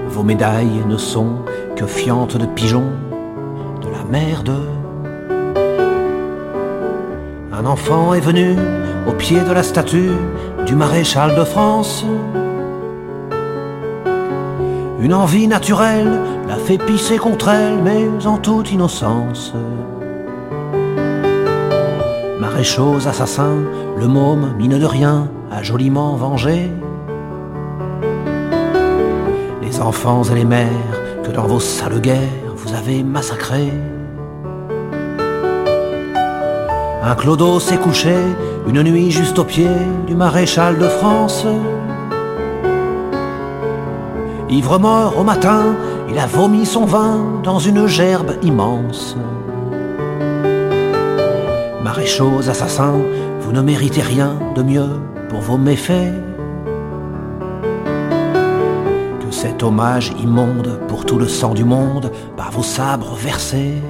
Vos 0.09 0.23
médailles 0.23 0.83
ne 0.87 0.97
sont 0.97 1.37
que 1.75 1.87
fientes 1.87 2.37
de 2.37 2.45
pigeons, 2.45 2.91
de 3.81 3.89
la 3.89 4.03
merde. 4.11 4.53
Un 7.63 7.65
enfant 7.65 8.13
est 8.13 8.19
venu 8.19 8.57
au 9.07 9.13
pied 9.13 9.39
de 9.39 9.53
la 9.53 9.63
statue 9.63 10.11
du 10.65 10.75
maréchal 10.75 11.33
de 11.33 11.45
France. 11.45 12.03
Une 14.99 15.13
envie 15.13 15.47
naturelle 15.47 16.11
l'a 16.45 16.57
fait 16.57 16.77
pisser 16.77 17.17
contre 17.17 17.47
elle, 17.47 17.81
mais 17.81 18.05
en 18.27 18.37
toute 18.37 18.69
innocence. 18.69 19.53
Maréchaux 22.41 23.07
assassins, 23.07 23.63
le 23.95 24.07
môme, 24.09 24.55
mine 24.57 24.77
de 24.77 24.85
rien, 24.85 25.29
a 25.49 25.63
joliment 25.63 26.17
vengé. 26.17 26.69
Les 29.61 29.79
enfants 29.79 30.23
et 30.23 30.35
les 30.35 30.45
mères 30.45 30.67
que 31.23 31.31
dans 31.31 31.47
vos 31.47 31.61
sales 31.61 32.01
guerres 32.01 32.55
vous 32.57 32.73
avez 32.75 33.03
massacrés. 33.03 33.71
Un 37.05 37.15
clodo 37.15 37.59
s'est 37.59 37.77
couché 37.77 38.15
une 38.65 38.81
nuit 38.81 39.11
juste 39.11 39.37
au 39.37 39.43
pied 39.43 39.67
du 40.07 40.15
maréchal 40.15 40.79
de 40.79 40.87
France. 40.87 41.45
Ivre 44.49 44.79
mort 44.79 45.17
au 45.19 45.23
matin, 45.23 45.75
il 46.09 46.17
a 46.17 46.25
vomi 46.25 46.65
son 46.65 46.85
vin 46.85 47.41
dans 47.43 47.59
une 47.59 47.87
gerbe 47.87 48.35
immense. 48.41 49.17
Maréchaux 51.83 52.47
assassins, 52.47 53.01
vous 53.41 53.51
ne 53.51 53.61
méritez 53.61 54.01
rien 54.01 54.37
de 54.55 54.63
mieux 54.63 54.89
pour 55.27 55.41
vos 55.41 55.57
méfaits 55.57 56.13
que 59.19 59.29
cet 59.29 59.61
hommage 59.61 60.13
immonde 60.23 60.79
pour 60.87 61.05
tout 61.05 61.19
le 61.19 61.27
sang 61.27 61.53
du 61.53 61.65
monde 61.65 62.11
par 62.37 62.51
vos 62.51 62.63
sabres 62.63 63.15
versés. 63.15 63.81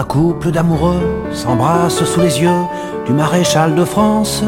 Un 0.00 0.04
couple 0.04 0.50
d'amoureux 0.50 1.02
s'embrasse 1.30 2.02
sous 2.04 2.20
les 2.20 2.40
yeux 2.40 2.62
du 3.04 3.12
maréchal 3.12 3.74
de 3.74 3.84
France. 3.84 4.42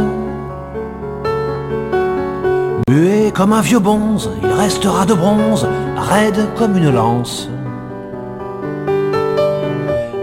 Muet 2.88 3.30
comme 3.34 3.52
un 3.52 3.60
vieux 3.60 3.78
bonze, 3.78 4.30
il 4.42 4.48
restera 4.48 5.04
de 5.04 5.12
bronze, 5.12 5.68
raide 5.94 6.48
comme 6.56 6.78
une 6.78 6.90
lance. 6.90 7.50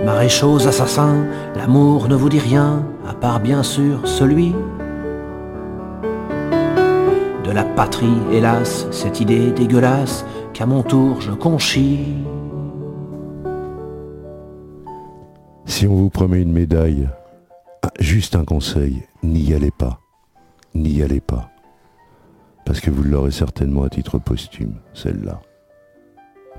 Maréchaux 0.03 0.67
assassins, 0.67 1.27
l'amour 1.55 2.07
ne 2.07 2.15
vous 2.15 2.29
dit 2.29 2.39
rien, 2.39 2.81
à 3.07 3.13
part 3.13 3.39
bien 3.39 3.62
sûr 3.62 4.00
celui 4.05 4.55
de 7.43 7.51
la 7.51 7.65
patrie, 7.65 8.17
hélas, 8.31 8.88
cette 8.89 9.21
idée 9.21 9.51
dégueulasse 9.51 10.25
qu'à 10.53 10.65
mon 10.65 10.81
tour 10.81 11.21
je 11.21 11.29
conchis. 11.29 12.15
Si 15.79 15.88
on 15.88 15.95
vous 15.95 16.09
promet 16.09 16.41
une 16.41 16.51
médaille, 16.51 17.07
juste 18.01 18.36
un 18.36 18.43
conseil, 18.43 19.01
n'y 19.24 19.53
allez 19.53 19.71
pas. 19.71 20.01
N'y 20.75 21.01
allez 21.01 21.21
pas. 21.21 21.51
Parce 22.65 22.81
que 22.81 22.91
vous 22.91 23.01
l'aurez 23.01 23.31
certainement 23.31 23.83
à 23.83 23.89
titre 23.89 24.19
posthume, 24.19 24.74
celle-là. 24.93 25.39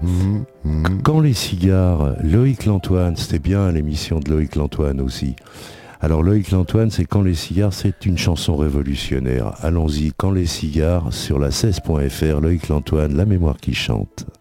Mhm, 0.00 0.44
mhm. 0.64 1.02
Quand 1.02 1.20
les 1.20 1.34
cigares, 1.34 2.16
Loïc 2.22 2.64
Lantoine, 2.64 3.14
c'était 3.14 3.38
bien 3.38 3.70
l'émission 3.70 4.20
de 4.20 4.30
Loïc 4.30 4.56
Lantoine 4.56 5.02
aussi. 5.02 5.36
Alors 6.00 6.22
Loïc 6.22 6.50
Lantoine, 6.50 6.90
c'est 6.90 7.04
Quand 7.04 7.20
les 7.20 7.34
cigares, 7.34 7.74
c'est 7.74 8.06
une 8.06 8.16
chanson 8.16 8.56
révolutionnaire. 8.56 9.52
Allons-y, 9.60 10.12
Quand 10.16 10.30
les 10.30 10.46
cigares, 10.46 11.12
sur 11.12 11.38
la 11.38 11.50
16.fr, 11.50 12.40
Loïc 12.40 12.68
Lantoine, 12.68 13.14
la 13.14 13.26
mémoire 13.26 13.58
qui 13.58 13.74
chante. 13.74 14.24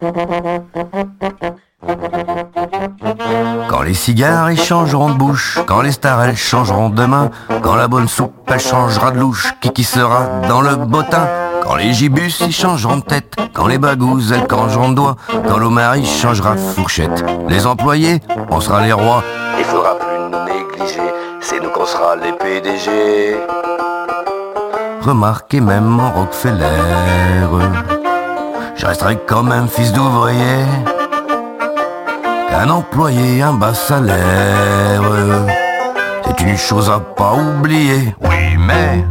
Quand 3.70 3.82
les 3.82 3.94
cigares 3.94 4.50
ils 4.50 4.60
changeront 4.60 5.10
de 5.10 5.14
bouche, 5.14 5.60
quand 5.64 5.80
les 5.80 5.92
stars 5.92 6.24
elles 6.24 6.36
changeront 6.36 6.90
de 6.90 7.04
main, 7.04 7.30
quand 7.62 7.76
la 7.76 7.86
bonne 7.86 8.08
soupe 8.08 8.34
elle 8.48 8.58
changera 8.58 9.12
de 9.12 9.20
louche, 9.20 9.46
qui 9.60 9.70
qui 9.70 9.84
sera 9.84 10.26
dans 10.48 10.60
le 10.60 10.74
bottin? 10.74 11.28
Quand 11.62 11.76
les 11.76 11.92
gibus 11.92 12.40
ils 12.40 12.52
changeront 12.52 12.96
de 12.96 13.02
tête, 13.02 13.36
quand 13.54 13.68
les 13.68 13.78
bagouzes 13.78 14.32
elles 14.32 14.48
changeront 14.50 14.88
de 14.88 14.96
doigt, 14.96 15.14
quand 15.46 15.56
l'Omar 15.56 15.94
il 15.94 16.04
changera 16.04 16.54
de 16.54 16.58
fourchette. 16.58 17.24
Les 17.48 17.64
employés, 17.64 18.20
on 18.50 18.60
sera 18.60 18.80
les 18.80 18.92
rois, 18.92 19.22
il 19.56 19.64
faudra 19.64 19.94
plus 19.96 20.18
nous 20.18 20.44
négliger, 20.46 21.08
c'est 21.40 21.62
nous 21.62 21.70
qu'on 21.70 21.86
sera 21.86 22.16
les 22.16 22.32
PDG. 22.32 23.36
Remarquez 25.02 25.60
même 25.60 26.00
en 26.00 26.10
Rockefeller, 26.10 26.66
je 28.74 28.84
resterai 28.84 29.16
quand 29.28 29.44
même 29.44 29.68
fils 29.68 29.92
d'ouvrier 29.92 30.64
qu'un 32.50 32.68
employé 32.68 33.42
un 33.42 33.54
bas 33.54 33.74
salaire. 33.74 35.02
C'est 36.26 36.44
une 36.44 36.56
chose 36.56 36.90
à 36.90 36.98
pas 37.00 37.34
oublier. 37.34 38.14
Oui, 38.20 38.56
mais. 38.58 39.04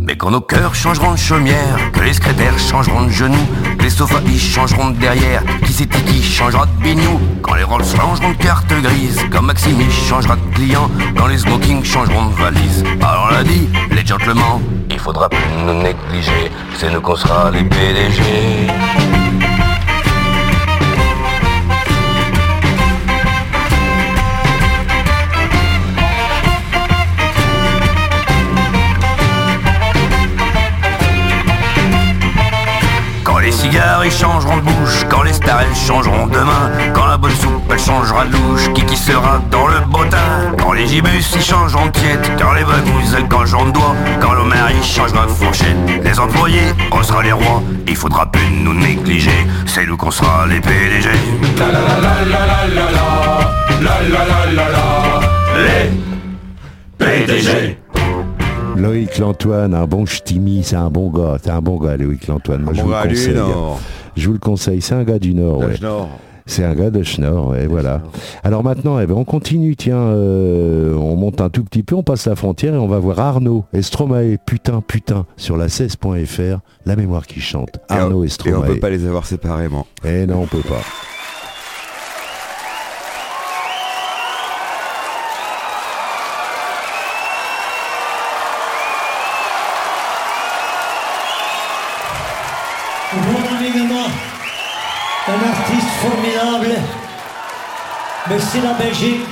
Mais 0.00 0.16
quand 0.16 0.30
nos 0.30 0.40
cœurs 0.40 0.74
changeront 0.74 1.12
de 1.12 1.18
chaumière, 1.18 1.78
que 1.92 2.00
les 2.00 2.12
secrétaires 2.12 2.58
changeront 2.58 3.02
de 3.02 3.10
genoux, 3.10 3.46
que 3.76 3.82
les 3.82 3.90
sofas 3.90 4.20
changeront 4.38 4.90
de 4.90 4.98
derrière, 4.98 5.42
qui 5.64 5.72
c'est 5.72 5.88
qui 5.88 6.22
changera 6.22 6.66
de 6.66 6.82
bignou, 6.82 7.18
quand 7.42 7.54
les 7.54 7.64
Rolls 7.64 7.84
changeront 7.84 8.30
de 8.30 8.36
carte 8.36 8.72
grise, 8.82 9.20
quand 9.32 9.42
Maxime 9.42 9.80
y 9.80 9.90
changera 9.90 10.36
de 10.36 10.54
client, 10.54 10.88
quand 11.16 11.26
les 11.26 11.38
smokings 11.38 11.84
changeront 11.84 12.26
de 12.26 12.34
valise. 12.34 12.84
Alors 13.00 13.32
l'a 13.32 13.42
dit, 13.42 13.68
les 13.90 14.06
gentlemen, 14.06 14.60
il 14.90 14.98
faudra 15.00 15.28
plus 15.28 15.40
nous 15.64 15.82
négliger, 15.82 16.52
c'est 16.76 16.90
nous 16.90 17.00
qu'on 17.00 17.16
sera 17.16 17.50
les 17.50 17.64
PDG. 17.64 18.22
Changeront 34.16 34.56
de 34.56 34.62
bouche, 34.62 35.04
quand 35.10 35.22
les 35.22 35.32
stars 35.32 35.60
elles 35.60 35.76
changeront 35.76 36.26
de 36.26 36.38
main, 36.38 36.70
quand 36.94 37.06
la 37.06 37.18
bonne 37.18 37.32
soupe 37.32 37.62
elle 37.70 37.78
changera 37.78 38.24
de 38.24 38.32
louche, 38.32 38.72
qui 38.72 38.82
qui 38.84 38.96
sera 38.96 39.40
dans 39.50 39.66
le 39.66 39.80
bottin, 39.90 40.54
quand 40.58 40.72
les 40.72 40.86
gibus 40.86 41.34
ils 41.34 41.42
changeront 41.42 41.86
de 41.86 41.90
tiède, 41.90 42.26
quand 42.38 42.52
les 42.54 42.64
bagouzes 42.64 43.14
elles 43.16 43.28
changeront 43.30 43.66
de 43.66 43.72
doigt, 43.72 43.94
quand 44.20 44.32
l'Homer 44.32 44.56
il 44.74 44.82
changera 44.82 45.26
de 45.26 45.30
fourchette, 45.30 45.76
les 46.02 46.18
employés 46.18 46.72
on 46.92 47.02
sera 47.02 47.22
les 47.22 47.32
rois, 47.32 47.62
il 47.86 47.96
faudra 47.96 48.30
plus 48.30 48.48
nous 48.50 48.74
négliger, 48.74 49.46
c'est 49.66 49.86
nous 49.86 49.96
qu'on 49.98 50.10
sera 50.10 50.46
les 50.46 50.60
PDG. 50.60 51.10
Les 56.98 57.04
PDG. 57.04 57.78
Loïc 58.76 59.18
Lantoine, 59.18 59.74
un 59.74 59.86
bon 59.86 60.04
ch'timi, 60.04 60.62
c'est 60.62 60.76
un 60.76 60.90
bon 60.90 61.10
gars, 61.10 61.38
c'est 61.42 61.50
un 61.50 61.62
bon 61.62 61.78
gars 61.78 61.96
Loïc 61.96 62.26
Lantoine. 62.26 62.62
Moi 62.62 62.72
je 62.74 62.82
vous 62.82 62.88
Bon 62.88 63.02
le 63.04 63.34
gars. 63.34 63.80
Je 64.16 64.26
vous 64.26 64.32
le 64.32 64.38
conseille, 64.38 64.80
c'est 64.80 64.94
un 64.94 65.04
gars 65.04 65.18
du 65.18 65.34
Nord. 65.34 65.58
ouais. 65.60 65.74
Nord. 65.80 66.08
C'est 66.48 66.62
un 66.62 66.76
gars 66.76 66.90
de 66.90 67.02
Schnorr, 67.02 67.48
ouais, 67.48 67.66
voilà. 67.66 68.02
Alors 68.44 68.62
maintenant, 68.62 69.00
eh 69.00 69.06
ben, 69.08 69.14
on 69.14 69.24
continue, 69.24 69.74
tiens, 69.74 69.96
euh, 69.98 70.94
on 70.94 71.16
monte 71.16 71.40
un 71.40 71.50
tout 71.50 71.64
petit 71.64 71.82
peu, 71.82 71.96
on 71.96 72.04
passe 72.04 72.28
la 72.28 72.36
frontière 72.36 72.72
et 72.74 72.78
on 72.78 72.86
va 72.86 73.00
voir 73.00 73.18
Arnaud 73.18 73.64
et 73.72 73.82
Stromae, 73.82 74.36
putain, 74.46 74.80
putain, 74.80 75.26
sur 75.36 75.56
la 75.56 75.66
16.fr, 75.66 76.60
la 76.86 76.94
mémoire 76.94 77.26
qui 77.26 77.40
chante. 77.40 77.78
Et 77.90 77.94
on- 77.94 77.96
Arnaud 77.96 78.22
et 78.22 78.26
Et 78.26 78.30
on 78.30 78.32
Stromae. 78.32 78.66
peut 78.66 78.78
pas 78.78 78.90
les 78.90 79.04
avoir 79.06 79.26
séparément. 79.26 79.88
Eh 80.04 80.24
non, 80.24 80.42
on 80.42 80.46
peut 80.46 80.60
pas. 80.60 80.82
C'est 98.28 98.60
la 98.60 98.72
Belgique. 98.72 99.26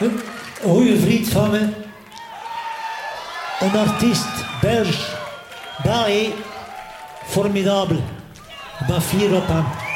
Een 0.00 0.20
goede 0.62 1.00
vriend 1.00 1.28
van 1.28 1.50
me. 1.50 1.68
Een 3.60 3.76
artiest 3.76 4.26
Belge, 4.60 5.16
Baé, 5.84 6.32
formidable. 7.26 7.98
Ik 8.80 8.86
ben 8.86 9.02
fier 9.02 9.34
op 9.34 9.46
hem. 9.46 9.89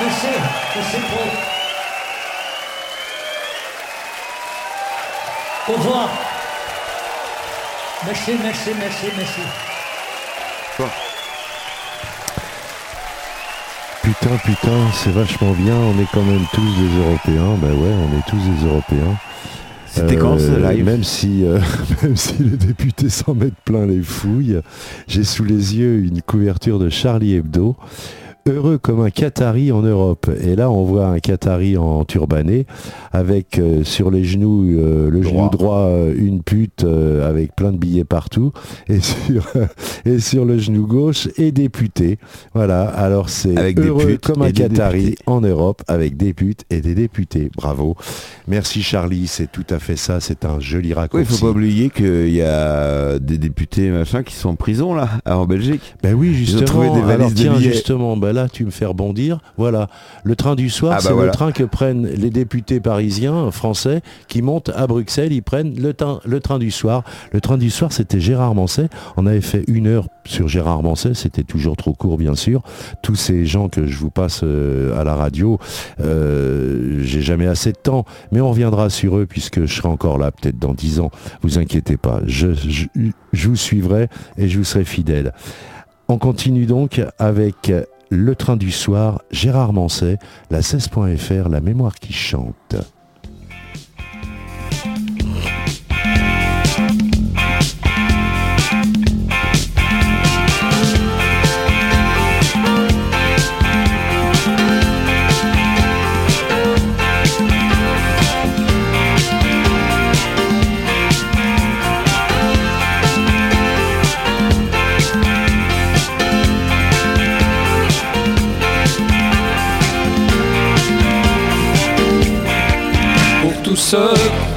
Merci. 0.00 0.26
Merci 0.76 0.96
pour. 1.10 1.26
Au 5.68 5.78
revoir. 5.78 6.08
Merci, 8.06 8.32
merci, 8.42 8.70
merci, 8.78 9.06
merci. 9.16 9.40
Putain, 14.02 14.36
putain, 14.44 14.90
c'est 14.94 15.10
vachement 15.10 15.52
bien. 15.52 15.74
On 15.74 16.00
est 16.00 16.06
quand 16.12 16.22
même 16.22 16.44
tous 16.54 16.62
des 16.62 16.96
Européens. 16.98 17.56
Ben 17.60 17.72
ouais, 17.72 17.92
on 17.92 18.18
est 18.18 18.22
tous 18.26 18.36
des 18.38 18.66
Européens. 18.66 19.16
C'était 19.86 20.16
quand 20.16 20.38
ce 20.38 20.44
Euh, 20.50 20.72
live? 20.72 20.84
Même 20.84 21.04
si, 21.04 21.44
euh, 21.44 21.58
même 22.02 22.16
si 22.16 22.34
les 22.38 22.56
députés 22.56 23.10
s'en 23.10 23.34
mettent 23.34 23.60
plein 23.64 23.84
les 23.86 24.02
fouilles, 24.02 24.60
j'ai 25.08 25.24
sous 25.24 25.44
les 25.44 25.76
yeux 25.76 25.98
une 25.98 26.22
couverture 26.22 26.78
de 26.78 26.88
Charlie 26.88 27.34
Hebdo. 27.34 27.76
Heureux 28.48 28.78
comme 28.78 29.00
un 29.00 29.10
Qatari 29.10 29.72
en 29.72 29.82
Europe. 29.82 30.30
Et 30.42 30.56
là, 30.56 30.70
on 30.70 30.84
voit 30.84 31.06
un 31.08 31.18
Qatari 31.18 31.76
en 31.76 32.04
turbané 32.04 32.66
avec 33.12 33.58
euh, 33.58 33.84
sur 33.84 34.10
les 34.10 34.24
genoux, 34.24 34.64
euh, 34.70 35.10
le 35.10 35.22
genou 35.22 35.48
droit, 35.50 35.80
euh, 35.88 36.14
une 36.16 36.42
pute 36.42 36.84
avec 36.84 37.54
plein 37.54 37.72
de 37.72 37.76
billets 37.76 38.04
partout. 38.04 38.52
Et 38.88 39.00
sur, 39.00 39.46
et 40.06 40.18
sur 40.18 40.44
le 40.44 40.58
genou 40.58 40.86
gauche, 40.86 41.28
et 41.36 41.52
député. 41.52 42.18
Voilà. 42.54 42.84
Alors 42.84 43.28
c'est 43.28 43.74
des 43.74 43.82
heureux 43.82 44.06
putes 44.06 44.24
comme 44.24 44.42
un 44.42 44.46
des 44.46 44.52
Qatari 44.52 45.14
en 45.26 45.40
Europe 45.40 45.82
avec 45.88 46.16
des 46.16 46.32
putes 46.32 46.64
et 46.70 46.80
des 46.80 46.94
députés. 46.94 47.50
Bravo. 47.56 47.96
Merci 48.46 48.82
Charlie, 48.82 49.26
c'est 49.26 49.50
tout 49.52 49.66
à 49.70 49.78
fait 49.78 49.96
ça. 49.96 50.20
C'est 50.20 50.44
un 50.44 50.58
joli 50.58 50.88
Oui, 50.88 50.94
raccourci. 50.94 51.26
il 51.28 51.36
faut 51.36 51.46
pas 51.46 51.50
oublier 51.50 51.90
qu'il 51.90 52.30
y 52.30 52.42
a 52.42 53.18
des 53.18 53.36
députés 53.38 53.90
machin 53.90 54.22
qui 54.22 54.34
sont 54.34 54.50
en 54.50 54.56
prison 54.56 54.94
là, 54.94 55.08
en 55.26 55.44
Belgique. 55.44 55.94
Ben 56.02 56.14
oui, 56.14 56.30
ont 56.30 56.34
justement. 56.34 56.64
trouvé 56.64 56.88
des 56.90 57.00
valises 57.00 57.10
Alors, 57.10 57.30
de 57.30 57.34
tiens, 57.34 57.52
billets. 57.56 57.72
justement, 57.72 58.16
ben 58.16 58.32
là, 58.32 58.37
tu 58.46 58.64
me 58.64 58.70
fais 58.70 58.84
rebondir. 58.84 59.40
Voilà, 59.56 59.88
le 60.22 60.36
train 60.36 60.54
du 60.54 60.70
soir, 60.70 60.92
Ah 60.92 60.96
bah 60.98 61.02
c'est 61.08 61.12
voilà. 61.12 61.26
le 61.26 61.32
train 61.32 61.50
que 61.50 61.64
prennent 61.64 62.06
les 62.06 62.30
députés 62.30 62.78
parisiens, 62.78 63.50
français, 63.50 64.02
qui 64.28 64.42
montent 64.42 64.70
à 64.76 64.86
Bruxelles. 64.86 65.32
Ils 65.32 65.42
prennent 65.42 65.74
le, 65.80 65.94
train- 65.94 66.20
le 66.24 66.38
train 66.40 66.58
du 66.60 66.70
soir. 66.70 67.02
Le 67.32 67.40
train 67.40 67.58
du 67.58 67.70
soir, 67.70 67.90
c'était 67.92 68.20
Gérard 68.20 68.54
Manset. 68.54 68.88
On 69.16 69.26
avait 69.26 69.40
fait 69.40 69.64
une 69.66 69.86
heure 69.88 70.08
sur 70.24 70.46
Gérard 70.46 70.82
Manset. 70.82 71.14
C'était 71.14 71.42
toujours 71.42 71.76
trop 71.76 71.94
court, 71.94 72.18
bien 72.18 72.34
sûr. 72.36 72.62
Tous 73.02 73.16
ces 73.16 73.46
gens 73.46 73.68
que 73.68 73.86
je 73.86 73.96
vous 73.98 74.10
passe 74.10 74.42
euh, 74.44 75.00
à 75.00 75.02
la 75.04 75.14
radio, 75.14 75.58
euh, 76.00 77.00
j'ai 77.02 77.22
jamais 77.22 77.46
assez 77.46 77.72
de 77.72 77.78
temps. 77.78 78.04
Mais 78.32 78.40
on 78.40 78.50
reviendra 78.50 78.90
sur 78.90 79.16
eux 79.18 79.26
puisque 79.26 79.64
je 79.64 79.74
serai 79.74 79.88
encore 79.88 80.18
là, 80.18 80.30
peut-être 80.30 80.58
dans 80.58 80.74
dix 80.74 81.00
ans. 81.00 81.10
Vous 81.42 81.58
inquiétez 81.58 81.96
pas. 81.96 82.20
Je, 82.26 82.52
je, 82.54 82.86
je 83.32 83.48
vous 83.48 83.56
suivrai 83.56 84.08
et 84.36 84.48
je 84.48 84.58
vous 84.58 84.64
serai 84.64 84.84
fidèle. 84.84 85.32
On 86.08 86.18
continue 86.18 86.66
donc 86.66 87.00
avec 87.18 87.72
Le 88.10 88.34
Train 88.34 88.56
du 88.56 88.70
Soir, 88.70 89.22
Gérard 89.30 89.72
Manset, 89.72 90.18
la 90.50 90.60
16.fr, 90.60 91.48
la 91.48 91.60
mémoire 91.60 91.94
qui 91.96 92.12
chante. 92.12 92.76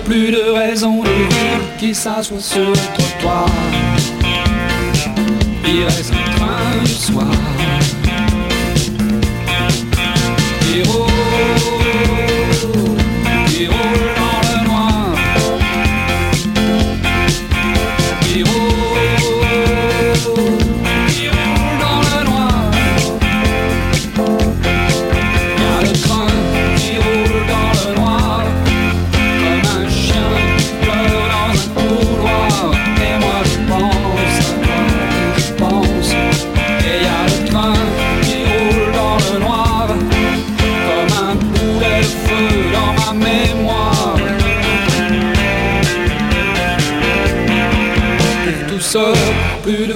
plus 0.04 0.32
de 0.32 0.52
raison 0.52 1.04
de 1.04 1.08
rire 1.08 1.62
qui 1.80 1.96
s'assoit 1.96 2.40
sur 2.40 2.60
le 2.60 2.74
trottoir. 2.74 3.46
Il 5.66 5.84
reste 5.86 6.12
un 6.12 6.32
train 6.36 6.84
du 6.84 6.92
soir. 6.92 7.32
Héros, 10.76 11.08
héros. 13.60 13.91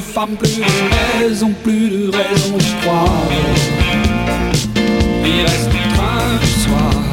femme, 0.06 0.36
plus 0.38 0.58
de 0.58 1.24
raison, 1.24 1.52
plus 1.64 1.90
de 1.90 2.12
raison 2.12 2.58
d'y 2.58 2.74
croire. 2.82 3.24
Il 5.26 5.42
reste 5.42 5.72
le 5.74 5.96
train 5.96 6.40
du 6.42 6.48
soir. 6.62 7.06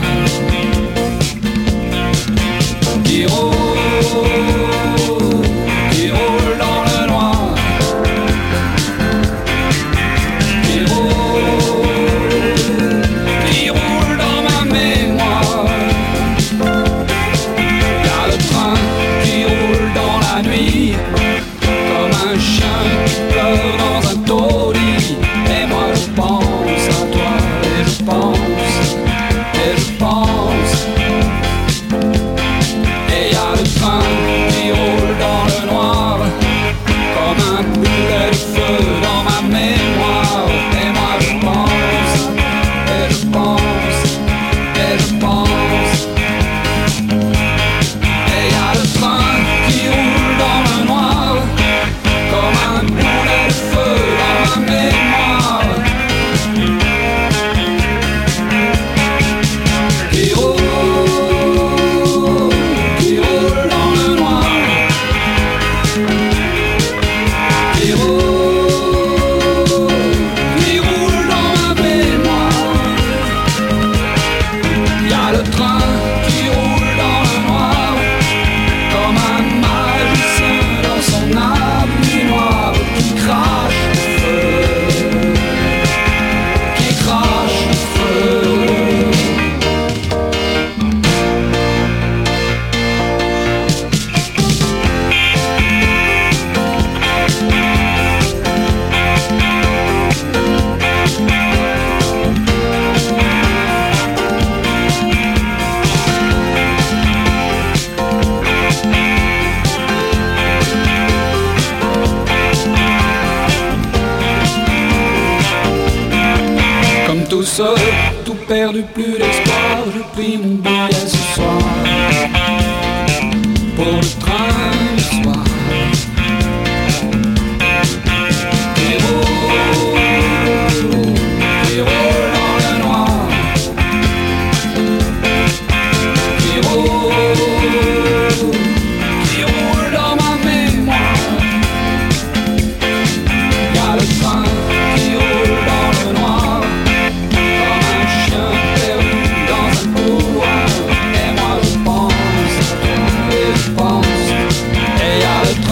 more. 43.33 43.62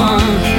One. 0.00 0.49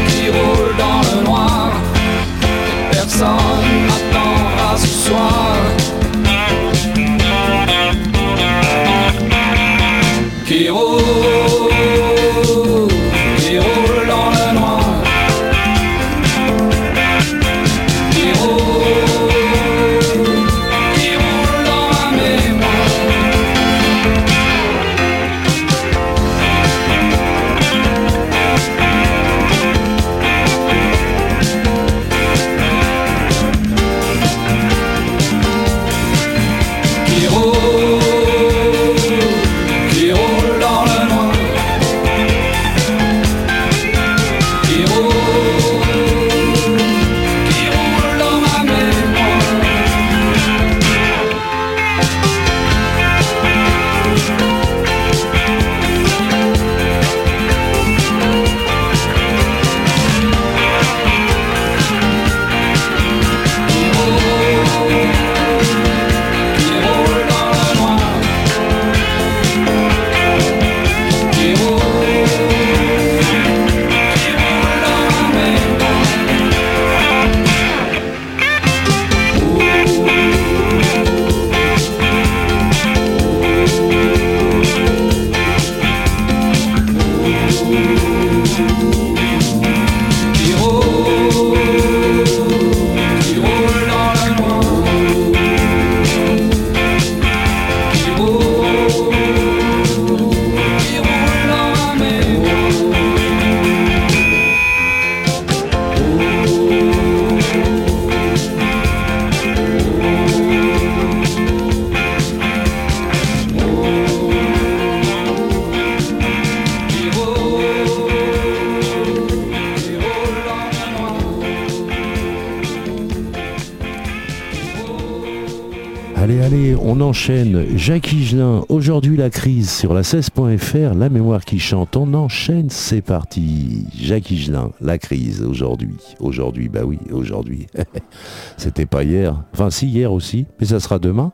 On 127.02 127.10
enchaîne. 127.10 127.78
Jacques 127.78 128.12
Higelin, 128.14 128.64
aujourd'hui 128.70 129.18
la 129.18 129.30
crise 129.30 129.70
sur 129.70 129.94
la 129.94 130.02
16.fr, 130.02 130.94
la 130.94 131.10
mémoire 131.10 131.44
qui 131.44 131.60
chante. 131.60 131.98
On 131.98 132.14
enchaîne, 132.14 132.70
c'est 132.70 133.02
parti. 133.02 133.86
Jacques 134.00 134.30
Higelin, 134.32 134.72
la 134.82 134.98
crise 134.98 135.42
aujourd'hui. 135.42 135.96
Aujourd'hui, 136.20 136.70
bah 136.70 136.82
oui, 136.86 137.00
aujourd'hui. 137.12 137.68
C'était 138.58 138.86
pas 138.86 139.04
hier. 139.04 139.44
Enfin, 139.54 139.70
si, 139.70 139.88
hier 139.88 140.12
aussi, 140.14 140.46
mais 140.60 140.66
ça 140.68 140.80
sera 140.80 141.00
demain. 141.00 141.32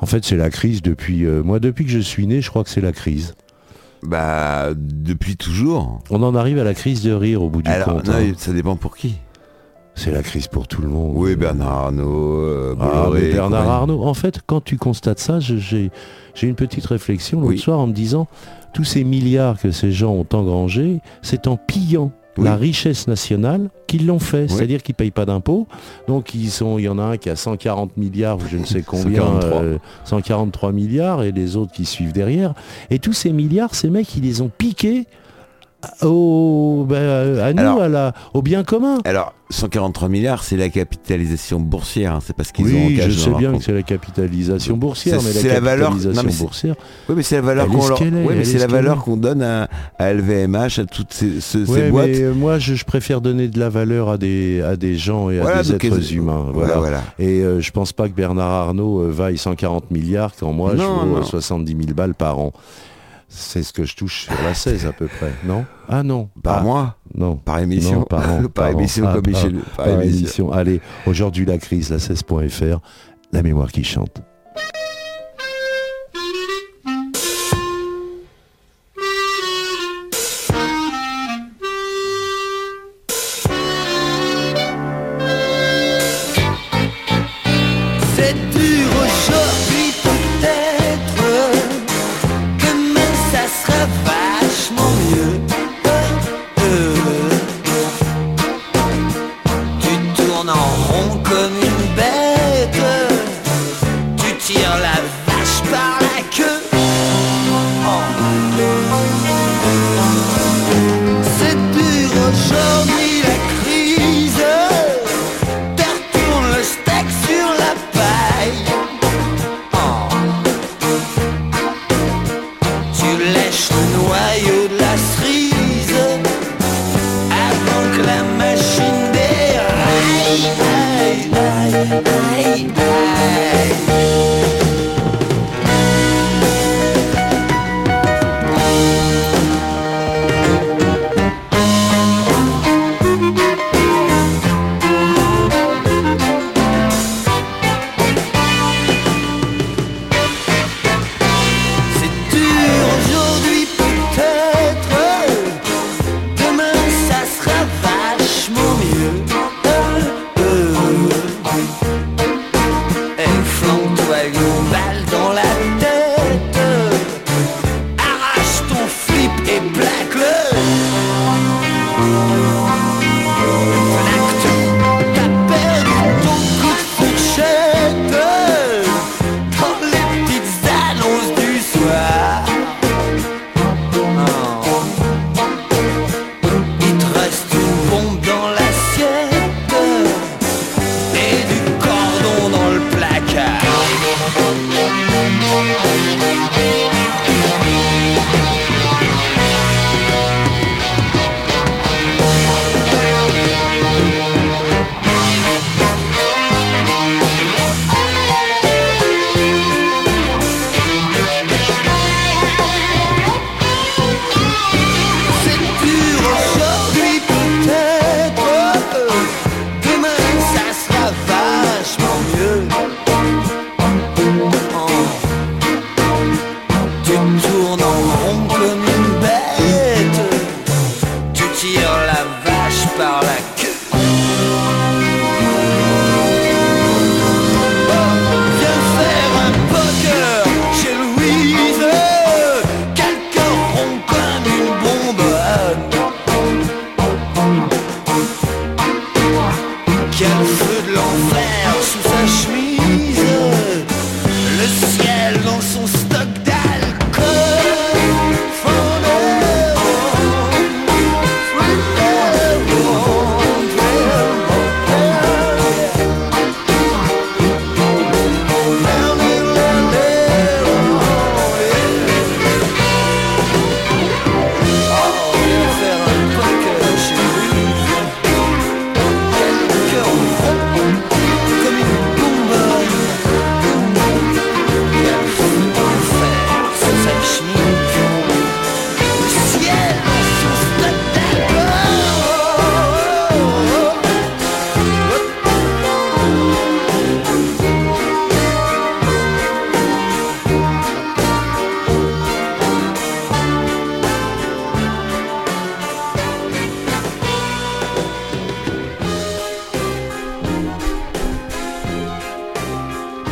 En 0.00 0.06
fait, 0.06 0.24
c'est 0.24 0.36
la 0.36 0.50
crise 0.50 0.82
depuis. 0.82 1.24
euh, 1.24 1.42
moi, 1.42 1.60
depuis 1.60 1.84
que 1.84 1.90
je 1.90 1.98
suis 1.98 2.26
né, 2.26 2.40
je 2.40 2.50
crois 2.50 2.64
que 2.64 2.70
c'est 2.70 2.80
la 2.80 2.92
crise. 2.92 3.34
Bah, 4.02 4.70
depuis 4.76 5.36
toujours. 5.36 6.00
On 6.10 6.22
en 6.22 6.34
arrive 6.34 6.58
à 6.58 6.64
la 6.64 6.74
crise 6.74 7.02
de 7.02 7.12
rire 7.12 7.42
au 7.42 7.50
bout 7.50 7.62
du 7.62 7.70
Alors, 7.70 7.94
compte. 7.94 8.06
non, 8.06 8.14
hein. 8.14 8.32
ça 8.36 8.52
dépend 8.52 8.76
pour 8.76 8.96
qui. 8.96 9.16
C'est 9.94 10.12
la 10.12 10.22
crise 10.22 10.46
pour 10.48 10.66
tout 10.66 10.80
le 10.80 10.88
monde. 10.88 11.12
Oui, 11.14 11.36
Bernard 11.36 11.72
Arnault, 11.86 12.36
euh, 12.42 12.74
Ah, 12.80 12.86
Bolloré, 13.06 13.32
Bernard. 13.32 13.68
Arnault, 13.68 14.02
en 14.04 14.14
fait, 14.14 14.40
quand 14.46 14.62
tu 14.62 14.76
constates 14.78 15.18
ça, 15.18 15.40
j'ai 15.40 15.90
j'ai 16.34 16.46
une 16.46 16.54
petite 16.54 16.86
réflexion 16.86 17.40
l'autre 17.40 17.52
Oui. 17.52 17.58
soir 17.58 17.78
en 17.80 17.86
me 17.86 17.92
disant, 17.92 18.26
tous 18.72 18.84
ces 18.84 19.04
milliards 19.04 19.58
que 19.60 19.72
ces 19.72 19.92
gens 19.92 20.12
ont 20.12 20.26
engrangés, 20.32 21.00
c'est 21.22 21.48
en 21.48 21.56
pillant 21.56 22.12
Oui. 22.38 22.44
la 22.44 22.54
richesse 22.56 23.08
nationale 23.08 23.68
qu'ils 23.88 24.06
l'ont 24.06 24.20
fait. 24.20 24.42
Oui. 24.44 24.48
C'est-à-dire 24.48 24.82
qu'ils 24.82 24.94
ne 24.94 24.98
payent 24.98 25.10
pas 25.10 25.26
d'impôts. 25.26 25.66
Donc 26.06 26.34
ils 26.34 26.50
sont, 26.50 26.78
il 26.78 26.84
y 26.84 26.88
en 26.88 26.98
a 26.98 27.02
un 27.02 27.16
qui 27.18 27.28
a 27.28 27.36
140 27.36 27.96
milliards, 27.98 28.38
ou 28.38 28.42
je 28.48 28.56
ne 28.56 28.64
sais 28.64 28.82
combien, 28.82 29.20
143. 29.22 29.62
euh, 29.62 29.78
143 30.04 30.72
milliards, 30.72 31.22
et 31.24 31.32
les 31.32 31.56
autres 31.56 31.72
qui 31.72 31.84
suivent 31.84 32.12
derrière. 32.12 32.54
Et 32.90 33.00
tous 33.00 33.12
ces 33.12 33.32
milliards, 33.32 33.74
ces 33.74 33.90
mecs, 33.90 34.14
ils 34.16 34.22
les 34.22 34.40
ont 34.40 34.50
piqués 34.56 35.06
au, 36.02 36.84
ben, 36.88 37.38
à 37.38 37.52
nous, 37.52 37.60
Alors- 37.60 37.82
à 37.82 37.88
la, 37.88 38.12
au 38.34 38.42
bien 38.42 38.64
commun. 38.64 38.98
Alors, 39.04 39.34
143 39.50 40.08
milliards, 40.08 40.44
c'est 40.44 40.56
la 40.56 40.68
capitalisation 40.68 41.58
boursière. 41.58 42.14
hein, 42.14 42.18
C'est 42.24 42.36
parce 42.36 42.52
qu'ils 42.52 42.66
ont 42.74 42.78
en 42.84 42.86
Oui, 42.86 43.00
je 43.02 43.10
sais 43.10 43.30
bien 43.30 43.56
que 43.56 43.62
c'est 43.64 43.72
la 43.72 43.82
capitalisation 43.82 44.76
boursière, 44.76 45.20
C'est- 45.20 45.42
mais 45.42 45.48
la 45.48 45.54
la 45.54 45.60
valeur- 45.60 45.90
capitalisation 45.90 46.44
boursière, 46.44 46.74
Oui, 47.08 47.14
mais 47.16 47.22
c'est 47.22 47.34
la 47.36 47.42
valeur 47.42 47.66
qu'on 47.68 47.88
leur... 47.88 48.00
mais 48.02 48.44
c'est 48.44 48.58
la 48.58 48.66
valeur 48.68 49.02
qu'on 49.02 49.16
donne 49.16 49.42
à, 49.42 49.68
à 49.98 50.12
LVMH, 50.12 50.78
à 50.80 50.84
toutes 50.84 51.12
ces, 51.12 51.40
ce- 51.40 51.64
ces 51.64 51.70
Ouais, 51.72 51.90
boîtes. 51.90 52.06
mais 52.10 52.20
euh, 52.22 52.32
moi, 52.34 52.58
je, 52.58 52.74
je 52.74 52.84
préfère 52.84 53.20
donner 53.20 53.48
de 53.48 53.58
la 53.58 53.68
valeur 53.70 54.10
à 54.10 54.18
des, 54.18 54.62
à 54.62 54.76
des 54.76 54.96
gens 54.96 55.30
et 55.30 55.38
à 55.40 55.42
Voilà, 55.42 55.62
des 55.62 55.72
êtres 55.74 55.86
euh, 55.96 56.14
humains. 56.14 56.46
voilà. 56.52 57.02
Et 57.18 57.40
euh, 57.42 57.60
je 57.60 57.70
pense 57.72 57.92
pas 57.92 58.08
que 58.08 58.14
Bernard 58.14 58.50
Arnault 58.50 59.00
euh, 59.00 59.10
vaille 59.10 59.38
140 59.38 59.90
milliards 59.90 60.32
quand 60.38 60.52
moi 60.52 60.72
je 60.76 60.82
Non, 60.82 61.02
euh, 61.16 61.20
non. 61.20 61.22
70 61.24 61.72
000 61.72 61.94
balles 61.94 62.14
par 62.14 62.38
an. 62.38 62.52
C'est 63.32 63.62
ce 63.62 63.72
que 63.72 63.84
je 63.84 63.94
touche 63.94 64.24
sur 64.24 64.34
la 64.42 64.54
16 64.54 64.86
à 64.86 64.92
peu 64.92 65.06
près, 65.06 65.32
non? 65.44 65.64
Ah 65.88 66.02
non. 66.02 66.28
Par 66.42 66.58
Ah, 66.58 66.62
mois, 66.62 66.96
Non. 67.14 67.36
par 67.36 67.60
émission. 67.60 68.00
Non, 68.00 68.04
par 68.04 68.28
an, 68.28 68.42
par, 68.42 68.50
par 68.50 68.68
émission 68.70 69.04
Ah, 69.08 69.12
comme 69.14 69.22
par- 69.22 69.32
Michel. 69.32 69.54
Par, 69.76 69.86
Par 69.86 70.00
émission. 70.02 70.18
émission. 70.18 70.52
Allez, 70.52 70.80
aujourd'hui 71.06 71.44
la 71.46 71.56
crise, 71.58 71.90
la 71.90 71.98
16.fr, 71.98 72.80
la 73.32 73.42
mémoire 73.42 73.70
qui 73.70 73.84
chante. 73.84 74.20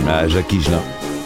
Bah, 0.09 0.27
Jacques 0.27 0.55
Higelin. 0.55 0.81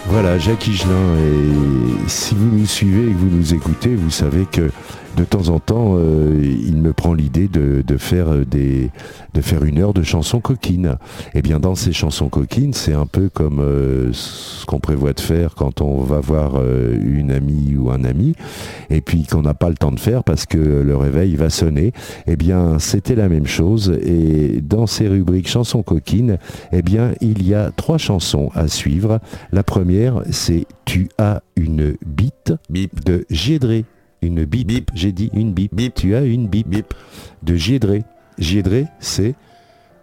Voilà, 0.06 0.38
Jacques 0.40 0.66
Higelin. 0.66 1.16
Et 1.16 2.08
si 2.08 2.34
vous 2.34 2.50
nous 2.50 2.66
suivez 2.66 3.10
et 3.10 3.12
que 3.12 3.16
vous 3.16 3.30
nous 3.30 3.54
écoutez, 3.54 3.94
vous 3.94 4.10
savez 4.10 4.44
que 4.44 4.72
de 5.16 5.24
temps 5.24 5.48
en 5.48 5.58
temps, 5.58 5.94
euh, 5.96 6.40
il 6.42 6.76
me 6.76 6.92
prend 6.92 7.14
l'idée 7.14 7.48
de, 7.48 7.82
de 7.86 7.96
faire 7.96 8.28
euh, 8.32 8.44
des, 8.44 8.90
de 9.34 9.40
faire 9.40 9.64
une 9.64 9.78
heure 9.78 9.92
de 9.92 10.02
chansons 10.02 10.40
coquines. 10.40 10.96
Et 11.34 11.42
bien, 11.42 11.60
dans 11.60 11.74
ces 11.74 11.92
chansons 11.92 12.28
coquines, 12.28 12.72
c'est 12.72 12.94
un 12.94 13.06
peu 13.06 13.28
comme 13.28 13.60
euh, 13.60 14.10
ce 14.12 14.64
qu'on 14.66 14.80
prévoit 14.80 15.12
de 15.12 15.20
faire 15.20 15.54
quand 15.54 15.80
on 15.80 15.98
va 15.98 16.20
voir 16.20 16.52
euh, 16.56 16.98
une 17.02 17.30
amie 17.30 17.76
ou 17.76 17.90
un 17.90 18.04
ami, 18.04 18.34
et 18.90 19.00
puis 19.00 19.24
qu'on 19.24 19.42
n'a 19.42 19.54
pas 19.54 19.68
le 19.68 19.76
temps 19.76 19.92
de 19.92 20.00
faire 20.00 20.24
parce 20.24 20.46
que 20.46 20.58
le 20.58 20.96
réveil 20.96 21.36
va 21.36 21.50
sonner. 21.50 21.92
Eh 22.26 22.36
bien, 22.36 22.78
c'était 22.78 23.14
la 23.14 23.28
même 23.28 23.46
chose. 23.46 23.98
Et 24.02 24.60
dans 24.62 24.86
ces 24.86 25.08
rubriques 25.08 25.48
chansons 25.48 25.82
coquines, 25.82 26.38
eh 26.72 26.82
bien, 26.82 27.12
il 27.20 27.46
y 27.46 27.54
a 27.54 27.70
trois 27.70 27.98
chansons 27.98 28.50
à 28.54 28.68
suivre. 28.68 29.20
La 29.52 29.62
première, 29.62 30.22
c'est 30.30 30.66
Tu 30.84 31.08
as 31.18 31.42
une 31.56 31.96
bite 32.04 32.54
Bip. 32.70 33.04
de 33.04 33.24
Giedré. 33.30 33.84
Une 34.22 34.44
bip. 34.44 34.66
Bip. 34.66 34.90
J'ai 34.94 35.12
dit 35.12 35.30
une 35.34 35.52
bip. 35.52 35.74
Bip. 35.74 35.94
Tu 35.94 36.14
as 36.14 36.22
une 36.22 36.48
bip. 36.48 36.68
Bip. 36.68 36.94
De 37.42 37.54
Giedré. 37.56 38.04
Giedré, 38.38 38.86
c'est 38.98 39.34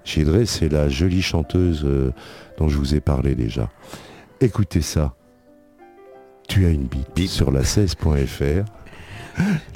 Giedré, 0.06 0.46
c'est 0.46 0.70
la 0.70 0.90
jolie 0.90 1.22
chanteuse 1.22 1.84
euh, 1.84 2.12
dont 2.58 2.68
je 2.70 2.78
vous 2.78 2.96
ai 2.96 3.00
parlé 3.00 3.36
déjà. 3.36 3.70
Écoutez 4.42 4.82
ça. 4.82 5.14
Tu 6.48 6.66
as 6.66 6.70
une 6.70 6.86
bip, 6.86 7.08
Bip. 7.16 7.30
sur 7.30 7.52
la 7.52 7.62
16.fr. 7.62 8.66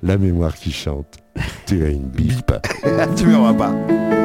La 0.01 0.17
mémoire 0.17 0.55
qui 0.55 0.71
chante. 0.71 1.17
Tu 1.65 1.83
as 1.83 1.89
une 1.89 2.07
bip. 2.07 2.29
Bip. 2.29 2.51
tu 3.15 3.25
me 3.27 3.35
vois 3.35 3.53
pas. 3.53 4.22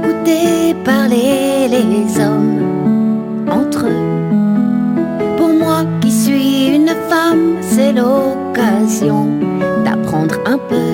Écouter 0.00 0.74
parler 0.84 1.68
les 1.68 2.20
hommes 2.20 3.48
entre 3.50 3.86
eux. 3.86 5.36
Pour 5.36 5.48
moi 5.48 5.84
qui 6.00 6.10
suis 6.10 6.76
une 6.76 6.94
femme, 7.08 7.56
c'est 7.60 7.92
l'occasion 7.92 9.28
d'apprendre 9.84 10.36
un 10.46 10.58
peu 10.58 10.90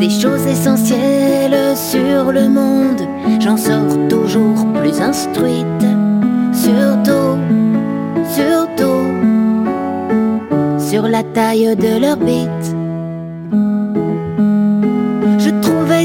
des 0.00 0.10
choses 0.10 0.46
essentielles 0.46 1.76
sur 1.76 2.32
le 2.32 2.48
monde. 2.48 3.02
J'en 3.40 3.56
sors 3.56 4.08
toujours 4.08 4.66
plus 4.74 5.00
instruite, 5.00 5.86
surtout, 6.52 7.38
surtout 8.28 9.06
sur 10.78 11.02
la 11.02 11.22
taille 11.22 11.76
de 11.76 12.00
leur 12.00 12.16
bite. 12.16 12.77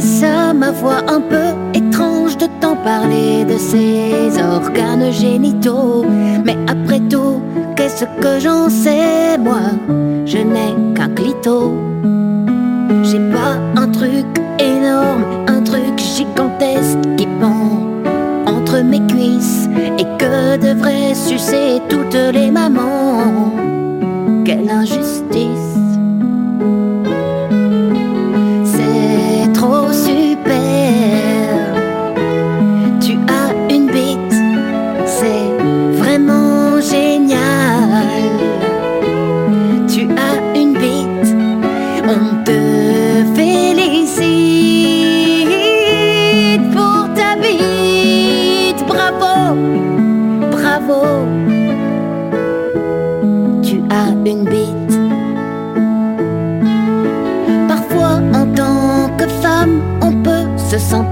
Ça, 0.01 0.53
ma 0.53 0.71
voix, 0.71 1.01
un 1.07 1.21
peu 1.21 1.53
étrange 1.73 2.37
de 2.37 2.47
t'en 2.59 2.75
parler 2.75 3.45
de 3.45 3.57
ces 3.57 4.41
organes 4.41 5.11
génitaux. 5.11 6.05
Mais 6.45 6.57
après 6.67 6.99
tout, 7.01 7.41
qu'est-ce 7.75 8.05
que 8.21 8.39
j'en 8.39 8.69
sais, 8.69 9.37
moi? 9.37 9.61
Je 10.25 10.37
n'ai 10.37 10.73
qu'un 10.95 11.09
clito. 11.09 11.73
J'ai 13.03 13.19
pas 13.31 13.57
un 13.75 13.87
truc 13.87 14.25
énorme, 14.59 15.23
un 15.47 15.61
truc 15.61 15.97
gigantesque 15.97 16.99
qui 17.17 17.27
pend 17.39 17.83
entre 18.45 18.81
mes 18.81 19.01
cuisses 19.07 19.67
et 19.99 20.05
que 20.17 20.57
devraient 20.57 21.15
sucer 21.15 21.81
toutes 21.89 22.33
les 22.33 22.51
mamans. 22.51 23.51
Quelle 24.45 24.69
injustice! 24.69 25.72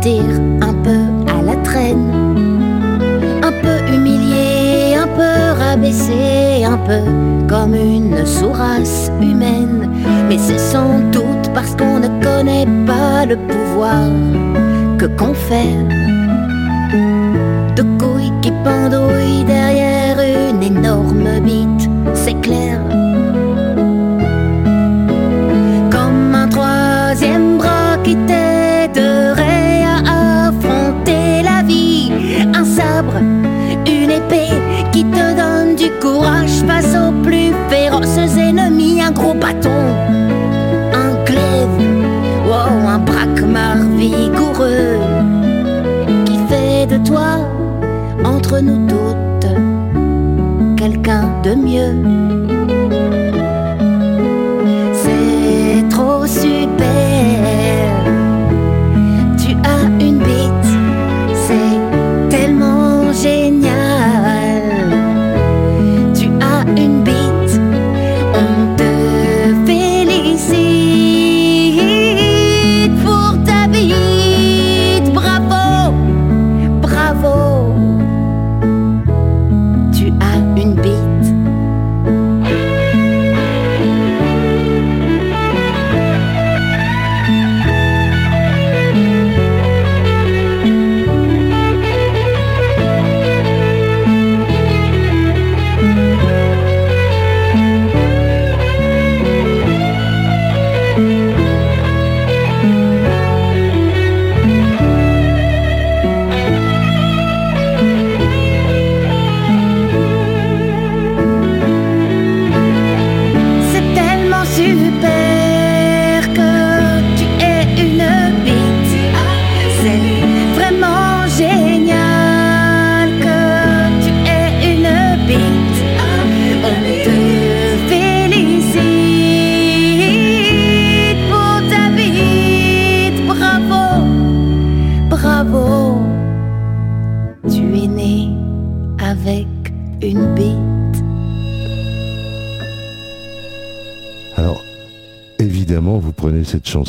Un 0.03 0.73
peu 0.83 1.31
à 1.31 1.43
la 1.43 1.55
traîne, 1.57 2.09
un 3.43 3.51
peu 3.51 3.93
humilié, 3.93 4.95
un 4.95 5.07
peu 5.07 5.59
rabaissé, 5.59 6.65
un 6.65 6.77
peu 6.77 7.01
comme 7.47 7.75
une 7.75 8.25
sous-race 8.25 9.11
humaine. 9.21 9.89
Mais 10.27 10.39
c'est 10.39 10.57
sans 10.57 10.99
doute 11.11 11.51
parce 11.53 11.75
qu'on 11.75 11.99
ne 11.99 12.07
connaît 12.23 12.65
pas 12.87 13.25
le 13.27 13.37
pouvoir 13.37 14.09
que 14.97 15.05
confère 15.05 15.85
de 17.75 17.83
couilles 17.99 18.33
qui 18.41 18.51
pendouillent 18.63 19.45
derrière 19.45 20.17
une 20.19 20.63
énorme 20.63 21.39
bite, 21.43 21.80
qui 34.91 35.03
te 35.03 35.35
donne 35.35 35.75
du 35.75 35.89
courage 35.99 36.63
face 36.67 36.95
aux 36.95 37.11
plus 37.23 37.51
féroces 37.69 38.37
ennemis. 38.37 39.01
Un 39.01 39.11
gros 39.11 39.33
bâton, 39.33 39.69
un 40.93 41.23
glaive, 41.25 41.77
wow, 42.45 42.87
un 42.87 42.99
braquemar 42.99 43.77
vigoureux 43.97 44.99
qui 46.25 46.37
fait 46.49 46.85
de 46.87 46.97
toi, 47.05 47.39
entre 48.23 48.59
nous 48.59 48.87
toutes, 48.87 49.51
quelqu'un 50.77 51.29
de 51.43 51.55
mieux. 51.55 52.40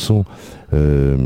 Chanson. 0.02 0.24
euh, 0.74 1.16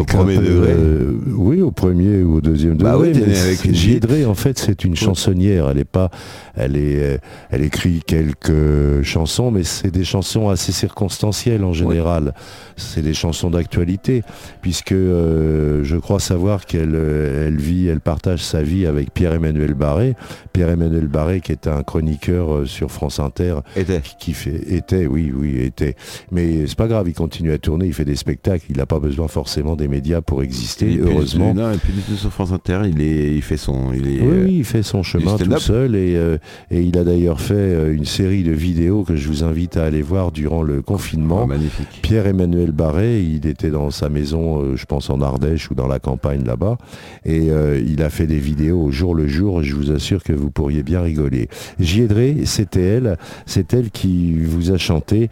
au 0.00 0.04
qu'un 0.04 0.18
premier 0.18 0.36
peu, 0.36 0.42
degré. 0.42 0.72
euh, 0.72 1.12
oui, 1.36 1.60
au 1.62 1.70
premier 1.70 2.22
ou 2.22 2.36
au 2.36 2.40
deuxième 2.40 2.76
Bah 2.76 2.94
degré. 2.94 3.12
oui, 3.12 3.20
mais 3.20 3.26
né 3.32 3.38
avec 3.38 3.72
Giedré, 3.72 4.24
en 4.24 4.34
fait, 4.34 4.57
c'est 4.68 4.84
une 4.84 4.96
chansonnière. 4.96 5.70
Elle 5.70 5.78
est 5.78 5.84
pas, 5.84 6.10
elle 6.54 6.76
est, 6.76 7.00
euh, 7.02 7.18
elle 7.50 7.62
écrit 7.62 8.02
quelques 8.06 9.02
chansons, 9.02 9.50
mais 9.50 9.64
c'est 9.64 9.90
des 9.90 10.04
chansons 10.04 10.50
assez 10.50 10.72
circonstancielles 10.72 11.64
en 11.64 11.72
général. 11.72 12.34
C'est 12.76 13.00
des 13.00 13.14
chansons 13.14 13.48
d'actualité, 13.48 14.22
puisque 14.60 14.92
euh, 14.92 15.82
je 15.84 15.96
crois 15.96 16.20
savoir 16.20 16.66
qu'elle, 16.66 16.94
euh, 16.94 17.48
elle 17.48 17.56
vit, 17.56 17.88
elle 17.88 18.00
partage 18.00 18.44
sa 18.44 18.62
vie 18.62 18.84
avec 18.84 19.12
Pierre-Emmanuel 19.14 19.72
Barré. 19.72 20.14
Pierre-Emmanuel 20.52 21.06
Barré, 21.06 21.40
qui 21.40 21.52
est 21.52 21.66
un 21.66 21.82
chroniqueur 21.82 22.66
sur 22.68 22.90
France 22.90 23.20
Inter, 23.20 23.60
Était. 23.74 24.02
qui 24.18 24.34
fait 24.34 24.60
était 24.70 25.06
oui 25.06 25.32
oui 25.34 25.60
était 25.62 25.94
mais 26.30 26.66
c'est 26.66 26.76
pas 26.76 26.88
grave 26.88 27.08
il 27.08 27.14
continue 27.14 27.52
à 27.52 27.58
tourner 27.58 27.86
il 27.86 27.94
fait 27.94 28.04
des 28.04 28.16
spectacles 28.16 28.64
il 28.70 28.76
n'a 28.76 28.86
pas 28.86 28.98
besoin 28.98 29.28
forcément 29.28 29.76
des 29.76 29.88
médias 29.88 30.20
pour 30.20 30.42
exister 30.42 30.86
plus- 30.96 31.02
heureusement 31.02 31.54
Non, 31.54 31.72
et 31.72 31.76
puis 31.78 31.92
du 31.92 32.00
tout 32.00 32.16
sur 32.16 32.32
France 32.32 32.52
Inter, 32.52 32.80
il, 32.86 33.00
est, 33.00 33.34
il 33.36 33.42
fait 33.42 33.56
son. 33.56 33.92
Il 33.92 34.08
est, 34.08 34.20
oui, 34.20 34.44
oui, 34.44 34.57
il 34.58 34.64
fait 34.64 34.82
son 34.82 35.02
chemin 35.02 35.36
tout 35.36 35.58
seul 35.58 35.94
et, 35.94 36.16
euh, 36.16 36.38
et 36.70 36.82
il 36.82 36.98
a 36.98 37.04
d'ailleurs 37.04 37.40
fait 37.40 37.54
euh, 37.54 37.94
une 37.94 38.04
série 38.04 38.42
de 38.42 38.50
vidéos 38.50 39.04
que 39.04 39.16
je 39.16 39.28
vous 39.28 39.44
invite 39.44 39.76
à 39.76 39.84
aller 39.84 40.02
voir 40.02 40.32
durant 40.32 40.62
le 40.62 40.82
confinement. 40.82 41.42
oh, 41.44 41.46
magnifique. 41.46 42.00
Pierre-Emmanuel 42.02 42.72
Barré, 42.72 43.22
il 43.22 43.46
était 43.46 43.70
dans 43.70 43.90
sa 43.90 44.08
maison, 44.08 44.62
euh, 44.62 44.76
je 44.76 44.84
pense 44.84 45.10
en 45.10 45.20
Ardèche 45.20 45.70
ou 45.70 45.74
dans 45.74 45.86
la 45.86 45.98
campagne 45.98 46.44
là-bas, 46.44 46.76
et 47.24 47.50
euh, 47.50 47.80
il 47.86 48.02
a 48.02 48.10
fait 48.10 48.26
des 48.26 48.38
vidéos 48.38 48.82
au 48.82 48.90
jour 48.90 49.14
le 49.14 49.28
jour, 49.28 49.62
je 49.62 49.74
vous 49.74 49.90
assure 49.90 50.22
que 50.22 50.32
vous 50.32 50.50
pourriez 50.50 50.82
bien 50.82 51.00
rigoler. 51.00 51.48
Giedré, 51.78 52.38
c'était 52.44 52.82
elle, 52.82 53.16
c'est 53.46 53.72
elle 53.74 53.90
qui 53.90 54.38
vous 54.40 54.72
a 54.72 54.78
chanté. 54.78 55.28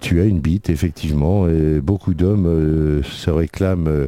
Tu 0.00 0.20
as 0.20 0.24
une 0.24 0.40
bite, 0.40 0.70
effectivement, 0.70 1.48
et 1.48 1.80
beaucoup 1.80 2.14
d'hommes 2.14 3.02
se 3.02 3.30
réclament 3.30 4.06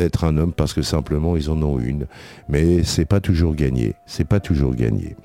être 0.00 0.24
un 0.24 0.36
homme 0.36 0.52
parce 0.52 0.72
que 0.72 0.82
simplement 0.82 1.36
ils 1.36 1.50
en 1.50 1.62
ont 1.62 1.78
une, 1.78 2.06
mais 2.48 2.82
c'est 2.84 3.04
pas 3.04 3.20
toujours 3.20 3.54
gagné, 3.54 3.94
c'est 4.06 4.26
pas 4.26 4.40
toujours 4.40 4.74
gagné. 4.74 5.16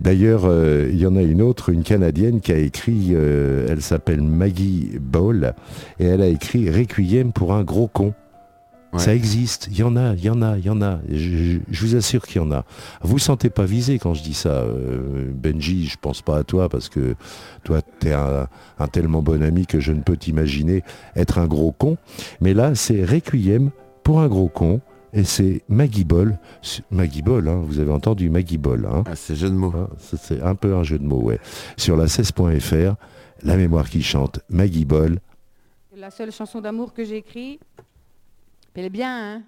D'ailleurs, 0.00 0.42
euh, 0.44 0.88
il 0.92 0.98
y 0.98 1.06
en 1.06 1.16
a 1.16 1.22
une 1.22 1.40
autre, 1.40 1.70
une 1.70 1.82
Canadienne, 1.82 2.40
qui 2.40 2.52
a 2.52 2.58
écrit, 2.58 3.08
euh, 3.12 3.66
elle 3.70 3.80
s'appelle 3.80 4.20
Maggie 4.20 4.98
Ball, 5.00 5.54
et 5.98 6.04
elle 6.04 6.20
a 6.20 6.26
écrit 6.28 6.68
Requiem 6.70 7.32
pour 7.32 7.54
un 7.54 7.64
gros 7.64 7.88
con. 7.88 8.12
Ouais. 8.92 8.98
Ça 9.00 9.14
existe, 9.14 9.68
il 9.70 9.78
y 9.78 9.82
en 9.82 9.96
a, 9.96 10.14
il 10.14 10.22
y 10.24 10.30
en 10.30 10.42
a, 10.42 10.58
il 10.58 10.64
y 10.66 10.70
en 10.70 10.80
a. 10.80 11.00
Je, 11.10 11.16
je- 11.18 11.58
je 11.70 11.86
vous 11.86 11.96
assure 11.96 12.26
qu'il 12.26 12.40
y 12.40 12.44
en 12.44 12.50
a. 12.52 12.64
Vous 13.02 13.18
sentez 13.18 13.50
pas 13.50 13.64
visé 13.64 13.98
quand 13.98 14.14
je 14.14 14.22
dis 14.22 14.32
ça, 14.34 14.50
euh, 14.50 15.30
Benji. 15.34 15.86
Je 15.86 15.96
pense 16.00 16.22
pas 16.22 16.38
à 16.38 16.44
toi 16.44 16.68
parce 16.68 16.88
que 16.88 17.14
toi, 17.64 17.80
t'es 17.98 18.12
un, 18.12 18.46
un 18.78 18.86
tellement 18.86 19.22
bon 19.22 19.42
ami 19.42 19.66
que 19.66 19.80
je 19.80 19.92
ne 19.92 20.00
peux 20.02 20.16
t'imaginer 20.16 20.82
être 21.16 21.38
un 21.38 21.46
gros 21.46 21.72
con. 21.72 21.96
Mais 22.40 22.54
là, 22.54 22.74
c'est 22.74 23.04
Requiem 23.04 23.70
pour 24.04 24.20
un 24.20 24.28
gros 24.28 24.48
con. 24.48 24.80
Et 25.16 25.24
c'est 25.24 25.62
Maggie 25.70 26.04
Ball. 26.04 26.38
Maggie 26.90 27.22
Ball, 27.22 27.48
hein, 27.48 27.62
vous 27.64 27.78
avez 27.78 27.90
entendu 27.90 28.28
Maggie 28.28 28.58
Ball. 28.58 28.84
Hein, 28.84 29.02
Ah, 29.06 29.16
c'est 29.16 29.34
jeu 29.34 29.48
de 29.48 29.54
mots. 29.54 29.72
Ça, 29.98 30.18
c'est 30.18 30.42
un 30.42 30.54
peu 30.54 30.76
un 30.76 30.82
jeu 30.82 30.98
de 30.98 31.04
mots, 31.04 31.22
ouais. 31.22 31.40
Sur 31.78 31.96
la 31.96 32.04
16.fr, 32.04 32.96
la 33.42 33.56
mémoire 33.56 33.88
qui 33.88 34.02
chante, 34.02 34.40
Maggie 34.50 34.84
Ball. 34.84 35.18
La 35.96 36.10
seule 36.10 36.30
chanson 36.30 36.60
d'amour 36.60 36.92
que 36.92 37.02
j'ai 37.02 37.16
écrite. 37.16 37.62
Elle 38.74 38.84
est 38.84 38.90
bien, 38.90 39.36
hein 39.36 39.42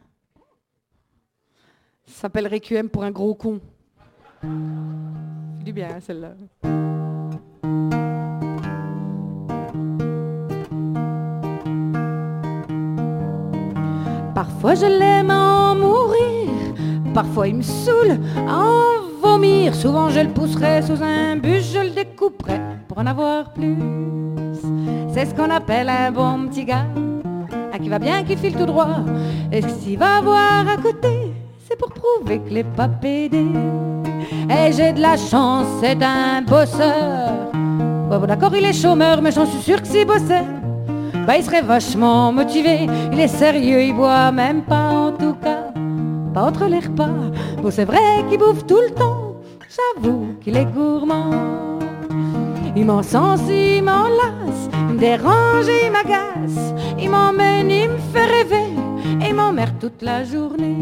Ça 2.06 2.22
s'appelle 2.22 2.48
Requiem 2.48 2.88
pour 2.88 3.04
un 3.04 3.10
gros 3.10 3.34
con. 3.34 3.60
C'est 4.40 5.64
du 5.64 5.72
bien, 5.74 5.90
hein, 5.96 6.00
celle-là. 6.00 6.34
Parfois 14.38 14.76
je 14.76 14.86
l'aime 14.86 15.32
à 15.32 15.72
en 15.72 15.74
mourir, 15.74 16.48
parfois 17.12 17.48
il 17.48 17.56
me 17.56 17.62
saoule 17.62 18.20
à 18.48 18.56
en 18.56 19.20
vomir. 19.20 19.74
Souvent 19.74 20.10
je 20.10 20.20
le 20.20 20.28
pousserai 20.28 20.80
sous 20.80 21.02
un 21.02 21.34
bus, 21.34 21.72
je 21.74 21.80
le 21.80 21.90
découperai 21.90 22.60
pour 22.86 22.98
en 22.98 23.06
avoir 23.06 23.52
plus. 23.52 23.76
C'est 25.12 25.26
ce 25.26 25.34
qu'on 25.34 25.50
appelle 25.50 25.88
un 25.88 26.12
bon 26.12 26.46
petit 26.46 26.64
gars, 26.64 26.86
un 27.72 27.78
qui 27.80 27.88
va 27.88 27.98
bien, 27.98 28.22
qui 28.22 28.36
file 28.36 28.54
tout 28.54 28.66
droit. 28.66 29.00
Et 29.50 29.60
s'il 29.60 29.98
va 29.98 30.20
voir 30.20 30.64
à 30.72 30.80
côté, 30.80 31.32
c'est 31.68 31.76
pour 31.76 31.88
prouver 31.88 32.38
que 32.38 32.50
les 32.50 32.62
pas 32.62 32.86
pédé. 32.86 33.44
Et 34.50 34.70
j'ai 34.70 34.92
de 34.92 35.00
la 35.00 35.16
chance, 35.16 35.66
c'est 35.82 36.00
un 36.00 36.42
bosseur. 36.42 37.50
Ouais, 38.08 38.18
bon, 38.20 38.26
d'accord, 38.28 38.54
il 38.54 38.64
est 38.64 38.72
chômeur, 38.72 39.20
mais 39.20 39.32
j'en 39.32 39.46
suis 39.46 39.62
sûr 39.62 39.82
que 39.82 39.88
s'il 39.88 40.06
bossait, 40.06 40.44
bah, 41.28 41.36
il 41.36 41.44
serait 41.44 41.60
vachement 41.60 42.32
motivé. 42.32 42.86
Il 43.12 43.20
est 43.20 43.28
sérieux, 43.28 43.82
il 43.82 43.94
boit 43.94 44.32
même 44.32 44.62
pas 44.62 44.88
en 44.88 45.12
tout 45.12 45.34
cas, 45.34 45.64
pas 46.32 46.44
entre 46.44 46.64
les 46.64 46.78
repas. 46.78 47.10
Bon, 47.62 47.70
c'est 47.70 47.84
vrai 47.84 48.24
qu'il 48.30 48.38
bouffe 48.38 48.66
tout 48.66 48.80
le 48.80 48.94
temps, 48.94 49.36
j'avoue 49.76 50.28
qu'il 50.40 50.56
est 50.56 50.64
gourmand. 50.64 51.80
Il 52.74 52.86
m'encense, 52.86 53.42
il 53.50 53.82
m'enlace, 53.82 54.70
il 54.88 54.94
me 54.94 54.98
dérange 54.98 55.66
il 55.66 55.92
m'agace. 55.92 56.72
Il 56.98 57.10
m'emmène, 57.10 57.70
il 57.70 57.90
me 57.90 57.98
fait 58.10 58.24
rêver 58.24 58.72
et 59.28 59.32
m'emmerde 59.34 59.78
toute 59.78 60.00
la 60.00 60.24
journée. 60.24 60.78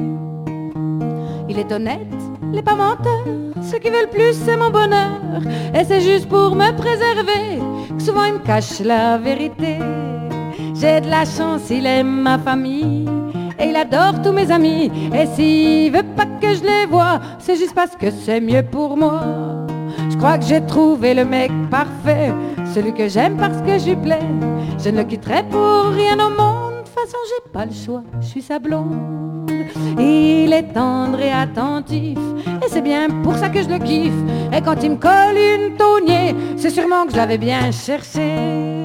Il 1.49 1.59
est 1.59 1.73
honnête, 1.73 2.23
il 2.53 2.57
est 2.57 2.63
pas 2.63 2.77
menteur. 2.77 3.25
Ce 3.63 3.75
qui 3.79 3.91
veut 3.91 4.03
le 4.03 4.11
plus, 4.11 4.35
c'est 4.45 4.57
mon 4.57 4.71
bonheur. 4.71 5.43
Et 5.75 5.83
c'est 5.83 6.03
juste 6.03 6.29
pour 6.29 6.55
me 6.55 6.71
préserver 6.77 7.59
que 7.97 8.01
souvent 8.01 8.27
il 8.27 8.35
me 8.35 8.39
cache 8.39 8.79
la 8.79 9.19
vérité. 9.19 9.79
J'ai 10.79 11.01
de 11.01 11.09
la 11.09 11.25
chance, 11.25 11.71
il 11.71 11.87
aime 11.87 12.21
ma 12.23 12.39
famille. 12.39 13.07
Et 13.59 13.69
il 13.69 13.77
adore 13.77 14.21
tous 14.23 14.33
mes 14.33 14.51
amis. 14.51 14.91
Et 15.15 15.27
s'il 15.35 15.91
veut 15.91 16.03
pas 16.15 16.27
que 16.27 16.55
je 16.55 16.63
les 16.63 16.87
vois, 16.87 17.19
c'est 17.39 17.57
juste 17.57 17.75
parce 17.75 17.97
que 17.97 18.11
c'est 18.11 18.41
mieux 18.41 18.63
pour 18.63 18.97
moi. 18.97 19.23
Je 20.11 20.17
crois 20.17 20.37
que 20.37 20.45
j'ai 20.45 20.61
trouvé 20.67 21.15
le 21.15 21.25
mec 21.25 21.51
parfait, 21.71 22.33
celui 22.75 22.93
que 22.93 23.09
j'aime 23.09 23.37
parce 23.39 23.61
que 23.63 23.79
je 23.79 23.87
lui 23.87 23.97
plais. 23.97 24.21
Je 24.79 24.91
ne 24.91 24.99
le 24.99 25.05
quitterai 25.05 25.45
pour 25.51 25.87
rien 25.95 26.15
au 26.15 26.31
monde. 26.31 26.75
De 26.75 26.79
toute 26.81 26.89
façon, 26.89 27.19
j'ai 27.29 27.51
pas 27.53 27.65
le 27.65 27.73
choix, 27.73 28.03
je 28.21 28.27
suis 28.27 28.43
sa 28.43 28.59
blonde. 28.59 29.51
Il 29.99 30.53
est 30.53 30.75
tendre 30.75 31.21
et 31.21 31.33
attentif, 31.33 32.19
et 32.65 32.69
c'est 32.69 32.83
bien 32.83 33.09
pour 33.23 33.37
ça 33.37 33.49
que 33.49 33.63
je 33.63 33.69
le 33.69 33.79
kiffe. 33.79 34.13
Et 34.53 34.61
quand 34.61 34.83
il 34.83 34.93
me 34.93 34.97
colle 34.97 35.37
une 35.37 35.77
taugnée, 35.77 36.35
c'est 36.57 36.71
sûrement 36.71 37.07
que 37.07 37.13
je 37.13 37.17
l'avais 37.17 37.39
bien 37.39 37.71
cherché. 37.73 38.76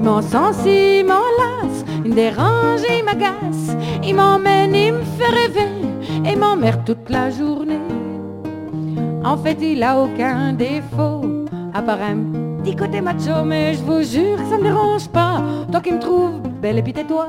Il 0.00 0.06
m'encense, 0.06 0.64
il 0.64 1.04
m'enlace, 1.04 1.84
il 2.02 2.12
me 2.12 2.14
dérange 2.14 2.80
et 2.88 3.00
il 3.00 3.04
m'agace. 3.04 3.76
Il 4.02 4.14
m'emmène, 4.14 4.74
il 4.74 4.94
me 4.94 5.02
fait 5.02 5.28
rêver, 5.28 5.68
et 6.24 6.36
m'emmerde 6.36 6.86
toute 6.86 7.10
la 7.10 7.28
journée. 7.28 7.82
En 9.22 9.36
fait, 9.36 9.58
il 9.60 9.82
a 9.82 10.00
aucun 10.00 10.54
défaut, 10.54 11.20
à 11.74 11.82
part 11.82 12.00
un 12.00 12.16
petit 12.62 12.74
côté 12.74 13.02
macho, 13.02 13.44
mais 13.44 13.74
je 13.74 13.82
vous 13.82 14.02
jure 14.02 14.38
que 14.38 14.48
ça 14.48 14.56
me 14.56 14.62
dérange 14.62 15.06
pas, 15.08 15.42
tant 15.70 15.82
qu'il 15.82 15.96
me 15.96 16.00
trouve 16.00 16.40
belle 16.62 16.78
et 16.78 16.82
tais-toi. 16.82 17.26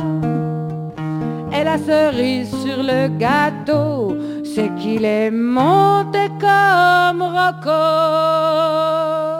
Et 1.53 1.65
la 1.65 1.77
cerise 1.77 2.51
sur 2.51 2.83
le 2.83 3.09
gâteau, 3.17 4.15
c'est 4.45 4.73
qu'il 4.75 5.03
est 5.03 5.29
monté 5.29 6.29
comme 6.39 7.21
Rocco. 7.21 9.30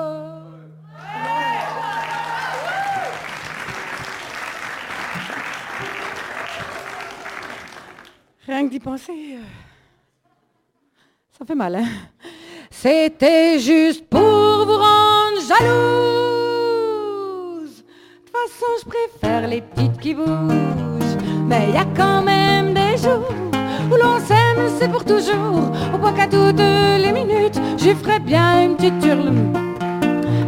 Rien 8.52 8.68
que 8.68 8.72
d'y 8.72 8.82
penser, 8.82 9.14
euh, 9.14 9.40
ça 11.40 11.46
fait 11.46 11.56
mal, 11.56 11.74
hein 11.74 11.86
C'était 12.70 13.58
juste 13.60 14.10
pour 14.10 14.20
vous 14.20 14.76
rendre 14.76 15.40
jalouse. 15.48 15.72
De 17.78 17.84
toute 18.26 18.36
façon, 18.36 18.66
je 18.84 18.90
préfère 18.90 19.48
les 19.48 19.62
petites 19.62 19.98
qui 20.02 20.14
bougent. 20.14 21.18
Mais 21.48 21.70
il 21.70 21.76
y 21.76 21.78
a 21.78 21.86
quand 21.96 22.24
même 22.24 22.74
des 22.74 22.98
jours 22.98 23.34
où 23.90 23.96
l'on 23.96 24.20
s'aime, 24.20 24.70
c'est 24.78 24.92
pour 24.92 25.06
toujours. 25.06 25.72
Au 25.94 25.98
point 25.98 26.12
qu'à 26.12 26.28
toutes 26.28 26.60
les 26.60 27.14
minutes, 27.14 27.58
je 27.78 27.96
ferais 27.96 28.20
bien 28.20 28.66
une 28.66 28.76
petite 28.76 29.02
hurle. 29.06 29.32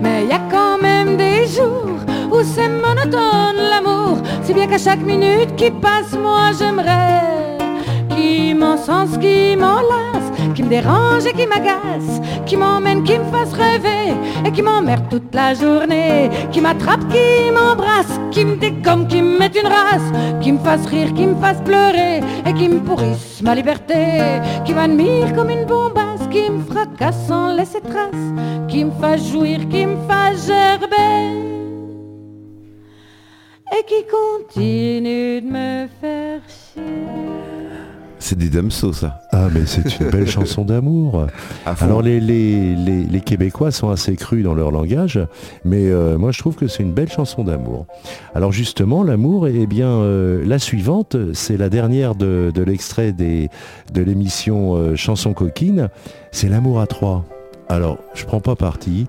Mais 0.02 0.24
il 0.24 0.30
y 0.30 0.34
a 0.34 0.42
quand 0.52 0.78
même 0.82 1.16
des 1.16 1.48
jours 1.48 2.02
où 2.34 2.44
c'est 2.44 2.68
monotone 2.68 3.62
l'amour. 3.70 4.18
Si 4.44 4.54
bien 4.54 4.68
qu'à 4.68 4.78
chaque 4.78 5.04
minute 5.04 5.56
qui 5.56 5.72
passe, 5.72 6.12
moi 6.18 6.52
j'aimerais 6.60 7.33
qui 8.24 8.54
m'encense, 8.54 9.18
qui 9.18 9.56
m'enlace, 9.58 10.30
qui 10.56 10.64
me 10.64 10.70
dérange 10.70 11.26
et 11.26 11.34
qui 11.34 11.46
m'agace, 11.46 12.22
qui 12.46 12.56
m'emmène, 12.56 13.04
qui 13.04 13.18
me 13.20 13.26
fasse 13.26 13.54
rêver 13.54 14.14
et 14.46 14.52
qui 14.52 14.62
m'emmerde 14.62 15.10
toute 15.10 15.34
la 15.34 15.54
journée, 15.54 16.30
qui 16.52 16.62
m'attrape, 16.62 17.06
qui 17.14 17.52
m'embrasse, 17.52 18.14
qui 18.32 18.46
me 18.46 18.56
dégomme, 18.56 19.08
qui 19.08 19.22
me 19.22 19.38
mette 19.40 19.58
une 19.62 19.68
race, 19.68 20.10
qui 20.42 20.52
me 20.54 20.60
fasse 20.60 20.86
rire, 20.86 21.14
qui 21.14 21.26
me 21.28 21.36
fasse 21.36 21.62
pleurer 21.62 22.22
et 22.48 22.54
qui 22.54 22.68
me 22.70 22.80
pourrisse 22.80 23.42
ma 23.42 23.56
liberté, 23.56 24.02
qui 24.66 24.74
m'admire 24.74 25.34
comme 25.36 25.50
une 25.50 25.66
bombasse, 25.66 26.26
qui 26.32 26.50
me 26.50 26.64
fracasse 26.72 27.28
sans 27.28 27.54
laisser 27.58 27.82
trace, 27.82 28.26
qui 28.70 28.86
me 28.86 28.92
fasse 29.02 29.24
jouir, 29.32 29.60
qui 29.70 29.86
me 29.86 29.98
fasse 30.08 30.48
gerber, 30.48 31.24
et 33.76 33.84
qui 33.90 34.02
continue 34.18 35.42
de 35.42 35.48
me 35.48 35.88
faire 36.00 36.42
chier. 36.48 37.33
C'est 38.26 38.38
des 38.38 38.48
damsos, 38.50 38.94
ça. 38.94 39.20
Ah 39.34 39.50
mais 39.54 39.66
c'est 39.66 40.00
une 40.00 40.10
belle 40.10 40.28
chanson 40.38 40.64
d'amour. 40.64 41.28
Alors 41.82 42.02
les, 42.02 42.22
les, 42.22 42.74
les- 42.74 43.04
les 43.04 43.20
Québécois 43.20 43.70
sont 43.72 43.90
assez 43.90 44.16
crus 44.16 44.46
dans 44.46 44.54
leur 44.54 44.72
langage, 44.72 45.20
mais 45.66 45.90
euh, 45.90 46.18
moi 46.18 46.32
je 46.32 46.40
trouve 46.40 46.56
que 46.56 46.68
c'est 46.68 46.84
une 46.84 46.94
belle 46.94 47.12
chanson 47.12 47.44
d'amour. 47.44 47.86
Alors 48.34 48.54
justement, 48.54 49.04
l'amour, 49.04 49.48
eh 49.50 49.68
bien 49.68 49.90
euh, 49.90 50.42
la 50.46 50.58
suivante, 50.58 51.18
c'est 51.34 51.58
la 51.58 51.68
dernière 51.68 52.16
de, 52.16 52.50
de 52.56 52.64
l'extrait 52.64 53.12
des- 53.12 53.50
de 53.94 54.02
l'émission 54.02 54.76
euh, 54.76 54.96
Chanson 54.96 55.34
coquine, 55.34 55.90
c'est 56.32 56.48
l'amour 56.48 56.80
à 56.80 56.88
trois. 56.88 57.26
Alors 57.68 57.98
je 58.14 58.24
prends 58.24 58.40
pas 58.42 58.56
parti. 58.56 59.08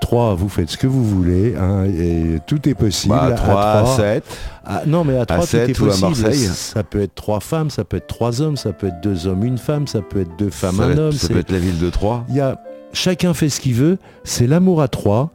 Trois, 0.00 0.34
vous 0.34 0.48
faites 0.48 0.68
ce 0.70 0.76
que 0.76 0.86
vous 0.86 1.04
voulez, 1.04 1.54
hein, 1.56 1.84
et 1.84 2.38
tout 2.46 2.68
est 2.68 2.74
possible. 2.74 3.14
Bah, 3.14 3.24
À 3.24 3.30
3 3.32 3.62
à 3.62 3.82
trois. 3.82 3.96
7. 3.96 4.24
Ah, 4.64 4.82
non, 4.86 5.02
mais 5.04 5.16
à 5.18 5.24
trois, 5.26 5.40
tout 5.40 5.46
sept 5.46 5.70
est 5.70 5.80
ou 5.80 5.84
à 5.84 5.88
possible. 5.88 6.06
Marseille. 6.22 6.38
Ça 6.52 6.82
peut 6.84 7.00
être 7.00 7.14
trois 7.14 7.40
femmes, 7.40 7.70
ça 7.70 7.84
peut 7.84 7.96
être 7.96 8.06
trois 8.06 8.42
hommes, 8.42 8.56
ça 8.56 8.72
peut 8.72 8.88
être 8.88 9.00
deux 9.00 9.26
hommes, 9.26 9.44
une 9.44 9.58
femme, 9.58 9.86
ça 9.86 10.00
peut 10.02 10.20
être 10.20 10.36
deux 10.38 10.50
femmes, 10.50 10.76
Ça, 10.76 10.82
un 10.84 10.94
va- 10.94 11.02
homme. 11.02 11.12
ça 11.12 11.28
peut 11.28 11.38
être 11.38 11.50
la 11.52 11.58
ville 11.58 11.78
de 11.78 11.88
Troyes. 11.90 12.24
il 12.28 12.36
y 12.36 12.40
a, 12.40 12.60
chacun 12.92 13.32
fait 13.34 13.48
ce 13.48 13.60
qu'il 13.60 13.74
veut, 13.74 13.98
c'est 14.24 14.46
l'amour 14.46 14.82
à 14.82 14.88
trois, 14.88 15.30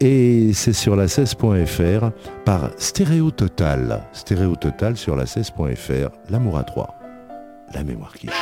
et 0.00 0.50
c'est 0.54 0.72
sur 0.74 0.94
la 0.96 1.06
16.fr 1.06 2.10
par 2.44 2.70
Stéréo 2.78 3.30
Total. 3.30 4.02
Stéréo 4.12 4.54
Total 4.56 4.96
sur 4.96 5.16
la 5.16 5.24
16.fr, 5.24 6.10
l'amour 6.30 6.56
à 6.58 6.62
trois. 6.64 6.94
La 7.74 7.82
mémoire 7.82 8.12
qui 8.14 8.26
chante. 8.28 8.36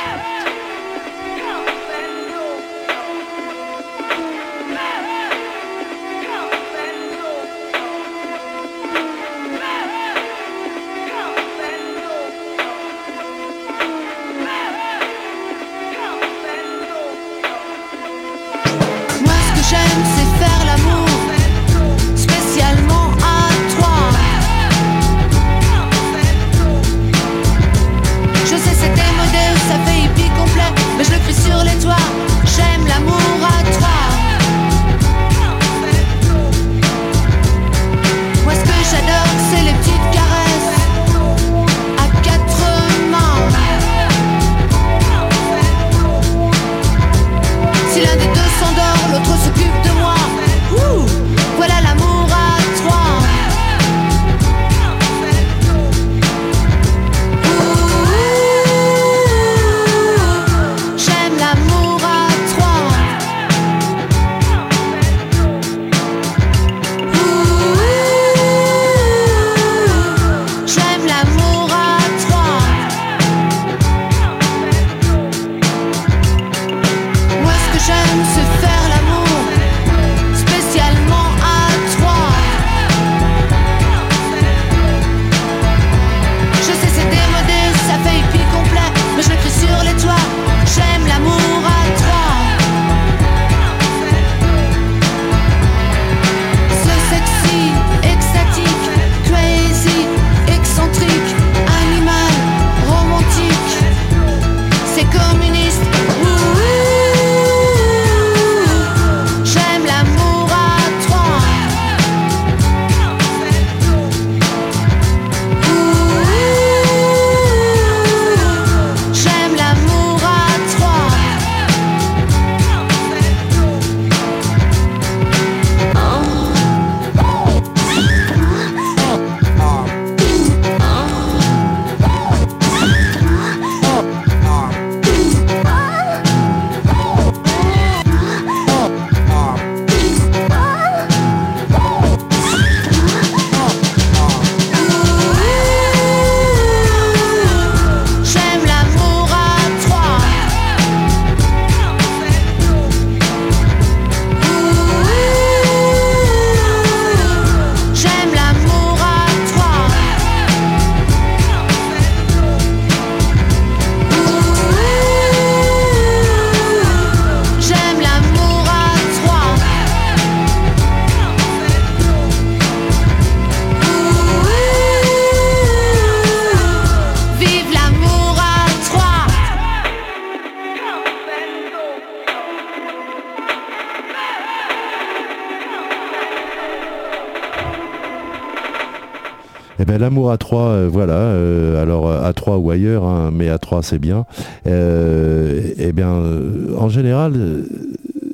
Ben 189.95 190.01
l'amour 190.01 190.29
à 190.29 190.37
trois, 190.37 190.71
euh, 190.71 190.89
voilà. 190.91 191.13
euh, 191.13 191.81
alors 191.81 192.09
euh, 192.09 192.21
à 192.21 192.33
trois 192.33 192.57
ou 192.57 192.69
ailleurs, 192.69 193.05
hein, 193.05 193.31
mais 193.33 193.47
à 193.47 193.57
trois 193.57 193.81
c'est 193.81 193.97
bien. 193.97 194.25
Euh, 194.67 195.71
eh 195.77 195.93
bien, 195.93 196.09
euh, 196.15 196.75
en 196.77 196.89
général, 196.89 197.31
euh, 197.37 197.63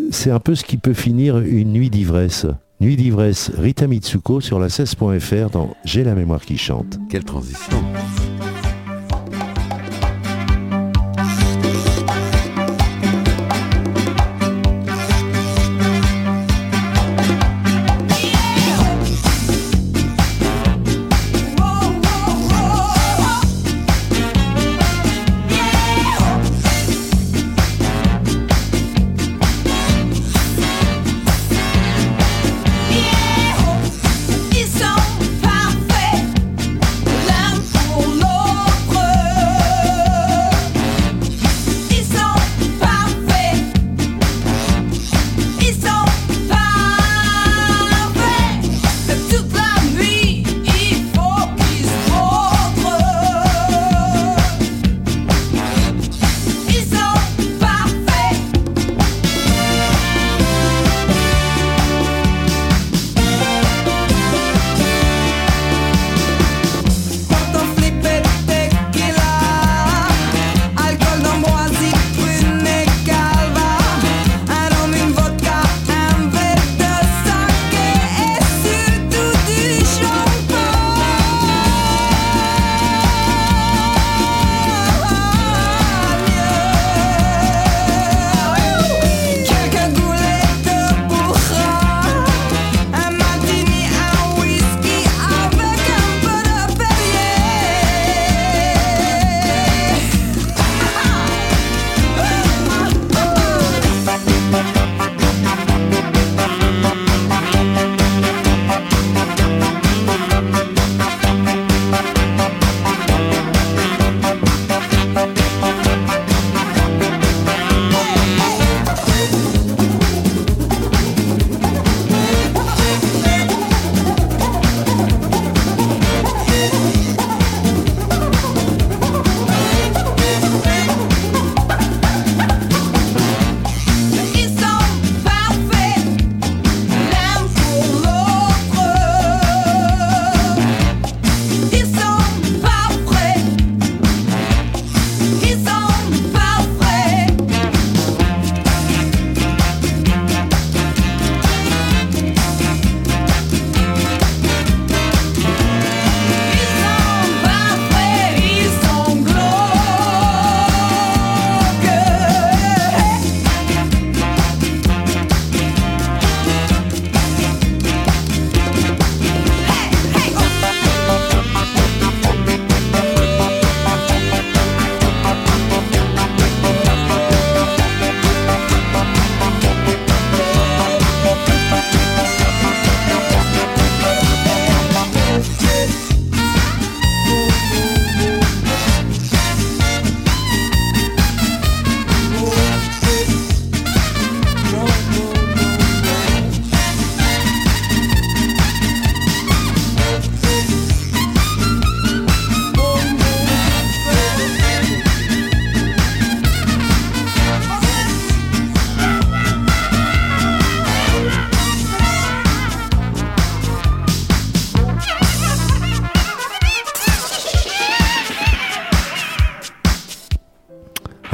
c'est 0.09 0.31
un 0.31 0.39
peu 0.39 0.55
ce 0.55 0.63
qui 0.63 0.77
peut 0.77 0.95
finir 0.95 1.37
une 1.37 1.71
nuit 1.71 1.91
d'ivresse. 1.91 2.47
Nuit 2.79 2.95
d'ivresse, 2.95 3.51
Rita 3.55 3.85
Mitsuko 3.85 4.41
sur 4.41 4.57
la 4.59 4.69
16.fr 4.69 5.51
dans 5.51 5.69
J'ai 5.85 6.03
la 6.03 6.15
mémoire 6.15 6.41
qui 6.41 6.57
chante. 6.57 6.97
Quelle 7.11 7.25
transition. 7.25 7.80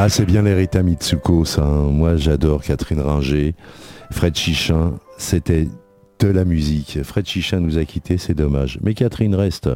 Ah, 0.08 0.10
c'est 0.10 0.24
bien 0.26 0.42
l'Erita 0.42 0.84
Mitsuko, 0.84 1.44
ça. 1.44 1.64
hein. 1.66 1.90
Moi, 1.92 2.16
j'adore 2.16 2.64
Catherine 2.64 3.02
Ringer. 3.02 3.56
Fred 4.10 4.38
Chichin, 4.38 4.94
c'était 5.18 5.68
de 6.22 6.28
la 6.30 6.46
musique. 6.46 7.00
Fred 7.04 7.26
Chichin 7.28 7.60
nous 7.60 7.78
a 7.78 7.84
quittés, 7.84 8.18
c'est 8.18 8.34
dommage. 8.34 8.80
Mais 8.82 8.94
Catherine 8.94 9.36
reste. 9.36 9.70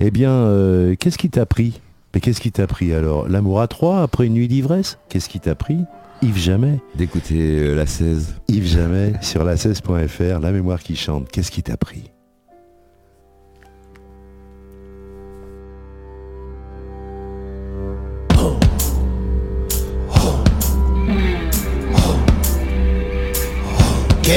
Eh 0.00 0.10
bien, 0.10 0.32
euh, 0.32 0.96
qu'est-ce 0.96 1.16
qui 1.16 1.30
t'a 1.30 1.46
pris? 1.46 1.80
Mais 2.12 2.18
qu'est-ce 2.20 2.40
qui 2.40 2.50
t'a 2.50 2.66
pris 2.66 2.92
alors? 2.92 3.28
L'amour 3.28 3.60
à 3.60 3.68
trois 3.68 4.02
après 4.02 4.26
une 4.26 4.34
nuit 4.34 4.48
d'ivresse? 4.48 4.98
Qu'est-ce 5.08 5.28
qui 5.28 5.38
t'a 5.38 5.54
pris? 5.54 5.78
Yves 6.22 6.38
Jamais. 6.38 6.80
D'écouter 6.96 7.36
euh, 7.60 7.76
la 7.76 7.86
16. 7.86 8.34
Yves 8.48 8.66
Jamais 8.66 9.12
sur 9.22 9.44
la 9.44 9.54
16.fr, 9.54 10.40
la 10.40 10.50
mémoire 10.50 10.80
qui 10.80 10.96
chante. 10.96 11.28
Qu'est-ce 11.30 11.52
qui 11.52 11.62
t'a 11.62 11.76
pris? 11.76 12.10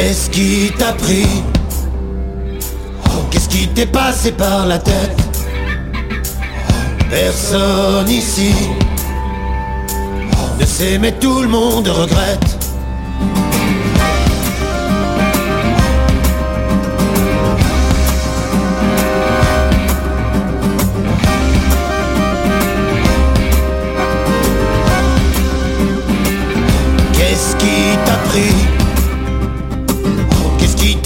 Qu'est-ce 0.03 0.31
qui 0.31 0.71
t'a 0.79 0.93
pris 0.93 1.27
Qu'est-ce 3.29 3.47
qui 3.47 3.67
t'est 3.67 3.85
passé 3.85 4.31
par 4.31 4.65
la 4.65 4.79
tête 4.79 5.15
Personne 7.11 8.09
ici 8.09 8.51
ne 10.59 10.65
sait 10.65 10.97
mais 10.97 11.11
tout 11.11 11.43
le 11.43 11.47
monde 11.47 11.87
regrette. 11.87 12.60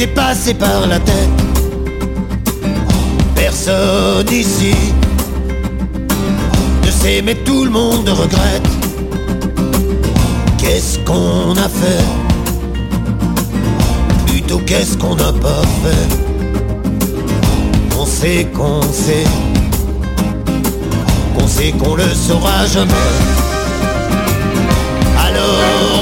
T'est 0.05 0.13
passé 0.13 0.53
par 0.53 0.85
la 0.85 0.99
tête 0.99 1.29
Personne 3.33 4.29
ici 4.31 4.75
ne 6.85 6.91
sait 6.91 7.23
mais 7.23 7.33
tout 7.33 7.65
le 7.65 7.71
monde 7.71 8.07
regrette. 8.07 8.69
Qu'est-ce 10.59 10.99
qu'on 10.99 11.53
a 11.53 11.67
fait? 11.67 12.05
Plutôt 14.27 14.59
qu'est-ce 14.59 14.95
qu'on 14.95 15.15
n'a 15.15 15.33
pas 15.33 15.63
fait? 15.81 16.07
On 17.99 18.05
sait 18.05 18.45
qu'on 18.53 18.83
sait 18.83 19.25
Qu'on 21.35 21.47
sait 21.47 21.71
qu'on 21.71 21.95
le 21.95 22.13
saura 22.13 22.67
jamais. 22.67 22.93
Alors 25.17 25.57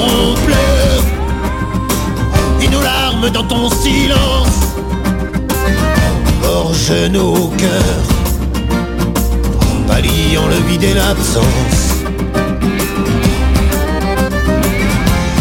on 0.08 0.34
pleure 0.44 0.83
dans 3.30 3.44
ton 3.44 3.70
silence 3.70 4.74
Gorge 6.42 6.92
nos 7.10 7.48
cœurs 7.56 8.08
Balayant 9.88 10.46
le 10.48 10.56
vide 10.68 10.84
et 10.84 10.94
l'absence 10.94 11.44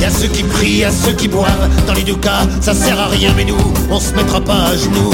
Y'a 0.02 0.10
ceux 0.10 0.28
qui 0.28 0.44
prient, 0.44 0.78
y'a 0.80 0.92
ceux 0.92 1.14
qui 1.14 1.28
boivent. 1.28 1.70
Dans 1.88 1.94
les 1.94 2.04
deux 2.04 2.16
cas, 2.16 2.42
ça 2.60 2.74
sert 2.74 3.00
à 3.00 3.08
rien, 3.08 3.34
mais 3.38 3.46
nous, 3.46 3.58
on 3.90 4.00
se 4.00 4.14
mettra 4.14 4.42
pas 4.42 4.66
à 4.72 4.76
genoux. 4.76 5.14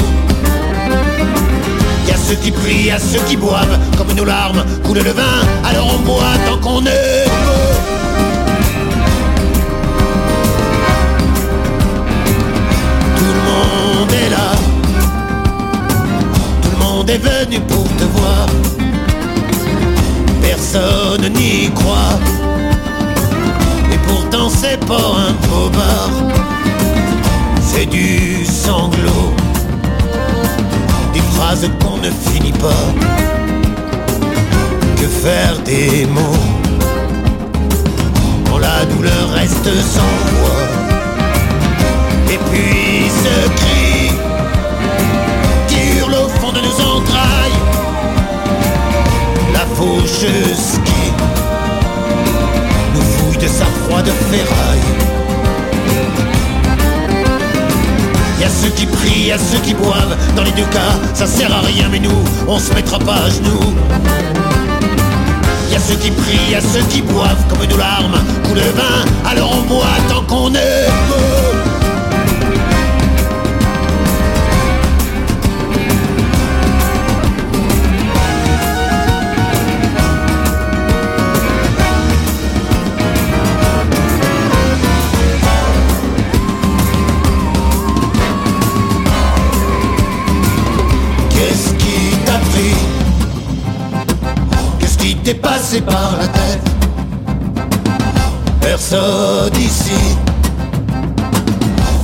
Y'a 2.08 2.16
ceux 2.16 2.34
qui 2.34 2.50
prient, 2.50 2.86
y'a 2.86 2.98
ceux 2.98 3.20
qui 3.28 3.36
boivent. 3.36 3.78
Comme 3.96 4.12
nos 4.16 4.24
larmes 4.24 4.64
coule 4.84 4.98
le 4.98 5.12
vin, 5.12 5.40
alors 5.64 5.94
on 5.94 5.98
boit 6.00 6.36
tant 6.46 6.58
qu'on 6.58 6.84
est. 6.86 7.24
monde 14.00 14.12
est 14.12 14.30
là. 14.30 14.52
Tout 16.62 16.70
le 16.70 16.78
monde 16.84 17.10
est 17.10 17.18
venu 17.18 17.60
pour 17.60 17.84
te 17.84 18.04
voir. 18.04 18.46
Personne 20.40 21.32
n'y 21.34 21.70
croit. 21.74 22.18
Et 23.92 23.98
pourtant 24.08 24.48
c'est 24.48 24.80
pas 24.86 25.06
un 25.26 25.32
beau 25.48 25.68
bar 25.70 26.10
C'est 27.60 27.86
du 27.86 28.44
sanglot 28.44 29.34
Des 31.12 31.20
phrases 31.32 31.68
qu'on 31.80 31.96
ne 31.96 32.10
finit 32.10 32.52
pas 32.52 32.86
Que 34.96 35.06
faire 35.06 35.58
des 35.64 36.06
mots? 36.06 36.44
Quand 38.48 38.58
la 38.58 38.84
douleur 38.84 39.30
reste 39.34 39.70
sans 39.94 40.14
voix 40.36 40.66
Et 42.32 42.38
puis 42.50 43.10
ce 43.10 43.48
cri 43.48 43.89
La 49.80 49.86
faucheuse 49.86 50.78
qui 50.84 51.10
nous 52.94 53.00
fouille 53.00 53.38
de 53.38 53.46
sa 53.46 53.64
froide 53.64 54.10
ferraille. 54.30 54.78
Y 58.38 58.44
a 58.44 58.48
ceux 58.50 58.68
qui 58.70 58.84
prient, 58.84 59.28
y 59.28 59.32
a 59.32 59.38
ceux 59.38 59.58
qui 59.60 59.72
boivent. 59.72 60.16
Dans 60.36 60.42
les 60.42 60.50
deux 60.50 60.66
cas, 60.66 60.98
ça 61.14 61.26
sert 61.26 61.50
à 61.50 61.60
rien, 61.60 61.88
mais 61.90 61.98
nous, 61.98 62.10
on 62.46 62.58
se 62.58 62.74
mettra 62.74 62.98
pas 62.98 63.24
à 63.24 63.30
genoux. 63.30 63.74
Y 65.72 65.76
a 65.76 65.80
ceux 65.80 65.96
qui 65.96 66.10
prient, 66.10 66.50
y 66.50 66.56
a 66.56 66.60
ceux 66.60 66.84
qui 66.90 67.00
boivent. 67.00 67.46
Comme 67.48 67.66
nos 67.66 67.78
larmes 67.78 68.18
coule 68.44 68.58
le 68.58 68.72
vin, 68.72 69.30
alors 69.30 69.50
on 69.56 69.62
boit 69.62 69.86
tant 70.10 70.22
qu'on 70.24 70.54
est 70.54 70.88
beau. 71.08 71.49
Passé 95.34 95.80
par 95.80 96.16
la 96.18 96.26
tête. 96.28 96.60
Personne 98.60 99.56
ici 99.58 100.16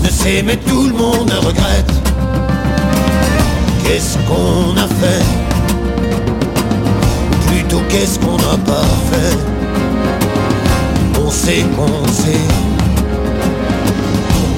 ne 0.03 0.09
sait 0.09 0.43
mais 0.43 0.57
tout 0.57 0.89
le 0.89 0.93
monde 0.93 1.31
regrette. 1.31 1.93
Qu'est-ce 3.85 4.18
qu'on 4.29 4.77
a 4.77 4.87
fait? 5.01 5.24
Ou 7.33 7.51
plutôt 7.51 7.83
qu'est-ce 7.89 8.18
qu'on 8.18 8.37
n'a 8.37 8.59
pas 8.64 8.89
fait? 9.11 9.37
On 11.24 11.31
sait 11.31 11.64
qu'on 11.77 12.09
sait. 12.09 12.47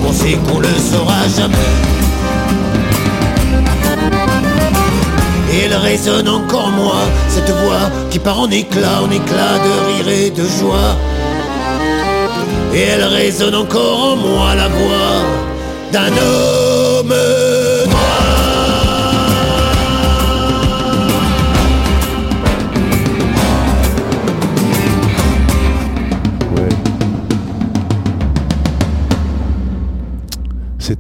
On 0.07 0.13
sait 0.13 0.39
qu'on 0.47 0.61
le 0.61 0.75
saura 0.91 1.29
jamais 1.37 1.73
Et 5.59 5.63
elle 5.63 5.75
résonne 5.75 6.29
encore 6.29 6.67
en 6.67 6.71
moi, 6.71 7.01
cette 7.29 7.51
voix 7.51 7.91
qui 8.11 8.21
part 8.21 8.39
en 8.39 8.51
éclat, 8.51 9.03
en 9.03 9.11
éclat 9.11 9.59
de 9.67 9.87
rire 9.89 10.09
et 10.09 10.31
de 10.31 10.45
joie. 10.45 10.97
Et 12.73 12.83
elle 12.83 13.03
résonne 13.03 13.57
encore 13.57 14.13
en 14.13 14.17
moi, 14.17 14.55
la 14.55 14.69
voix 14.69 15.25
d'un 15.93 16.13
homme 16.13 16.68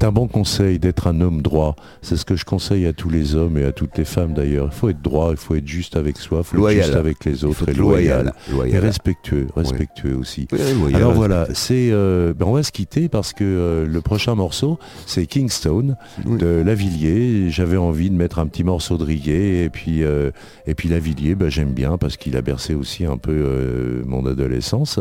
un 0.09 0.12
bon 0.12 0.26
conseil 0.26 0.78
d'être 0.78 1.06
un 1.06 1.20
homme 1.20 1.42
droit. 1.42 1.76
C'est 2.00 2.16
ce 2.16 2.24
que 2.24 2.34
je 2.34 2.46
conseille 2.46 2.86
à 2.86 2.94
tous 2.94 3.11
les 3.11 3.34
hommes 3.34 3.59
et 3.59 3.64
à 3.64 3.72
toutes 3.72 3.98
les 3.98 4.06
femmes 4.06 4.32
d'ailleurs. 4.32 4.70
Il 4.72 4.74
faut 4.74 4.88
être 4.88 5.02
droit, 5.02 5.28
il 5.32 5.36
faut 5.36 5.54
être 5.54 5.66
juste 5.66 5.96
avec 5.96 6.16
soi, 6.16 6.38
il 6.38 6.44
faut 6.44 6.56
Loyal. 6.56 6.78
être 6.78 6.84
juste 6.86 6.96
avec 6.96 7.24
les 7.26 7.44
autres 7.44 7.68
et 7.68 7.72
être 7.72 7.76
loyal. 7.76 8.32
Et 8.66 8.78
respectueux, 8.78 9.48
respectueux 9.54 10.16
aussi. 10.16 10.48
Oui, 10.50 10.94
Alors 10.94 11.12
voilà, 11.12 11.46
c'est 11.52 11.90
euh, 11.90 12.32
ben 12.32 12.46
on 12.46 12.52
va 12.52 12.62
se 12.62 12.72
quitter 12.72 13.11
parce 13.11 13.34
que 13.34 13.44
euh, 13.44 13.86
le 13.86 14.00
prochain 14.00 14.34
morceau 14.34 14.78
c'est 15.04 15.26
Kingstone 15.26 15.96
de 16.24 16.62
Lavillier. 16.64 17.50
J'avais 17.50 17.76
envie 17.76 18.09
de 18.09 18.16
mettre 18.16 18.38
un 18.38 18.46
petit 18.46 18.64
morceau 18.64 18.96
de 18.96 19.04
reggae 19.04 19.64
et 19.64 19.70
puis 19.70 20.02
euh, 20.02 20.30
et 20.66 20.74
puis 20.74 20.88
Lavillier, 20.88 21.34
ben, 21.34 21.50
j'aime 21.50 21.72
bien 21.72 21.98
parce 21.98 22.16
qu'il 22.16 22.34
a 22.38 22.40
bercé 22.40 22.74
aussi 22.74 23.04
un 23.04 23.18
peu 23.18 24.02
mon 24.06 24.24
adolescence. 24.24 25.00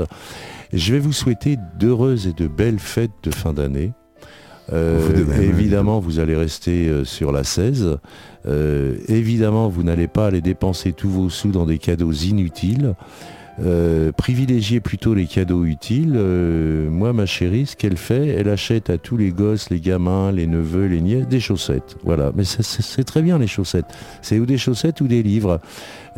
Je 0.74 0.92
vais 0.92 1.00
vous 1.00 1.14
souhaiter 1.14 1.58
d'heureuses 1.80 2.28
et 2.28 2.34
de 2.34 2.48
belles 2.48 2.80
fêtes 2.80 3.12
de 3.24 3.32
fin 3.32 3.54
d'année. 3.54 3.94
Euh, 4.74 5.00
Vous 5.00 5.32
même, 5.32 5.42
évidemment, 5.42 6.00
vous 6.00 6.20
allez 6.20 6.36
rester 6.36 6.88
euh, 6.88 7.06
sur 7.06 7.32
la 7.32 7.44
16. 7.44 7.98
Euh, 8.46 8.96
évidemment, 9.08 9.70
vous 9.70 9.84
n'allez 9.84 10.08
pas 10.08 10.28
aller 10.28 10.42
dépenser 10.42 10.94
tous 10.94 11.10
vos 11.10 11.30
sous 11.30 11.52
dans 11.52 11.66
des 11.66 11.78
cadeaux 11.78 12.12
inutiles. 12.12 12.96
euh, 13.60 14.12
privilégiez 14.12 14.80
plutôt 14.80 15.14
les 15.14 15.26
cadeaux 15.26 15.66
utiles. 15.66 16.14
Moi, 16.92 17.12
ma 17.14 17.26
chérie, 17.26 17.66
ce 17.66 17.76
qu'elle 17.76 17.98
fait, 17.98 18.28
elle 18.28 18.50
achète 18.50 18.90
à 18.90 18.98
tous 18.98 19.18
les 19.18 19.32
gosses, 19.32 19.70
les 19.70 19.80
gamins, 19.80 20.32
les 20.32 20.48
neveux, 20.48 20.86
les 20.86 21.02
nièces, 21.02 21.28
des 21.28 21.40
chaussettes. 21.40 21.96
Voilà, 22.04 22.32
mais 22.36 22.44
c'est 22.46 23.04
très 23.04 23.22
bien 23.22 23.40
les 23.40 23.48
chaussettes. 23.48 23.88
C'est 24.22 24.40
ou 24.40 24.46
des 24.46 24.58
chaussettes 24.58 25.02
ou 25.02 25.08
des 25.08 25.24
livres. 25.24 25.60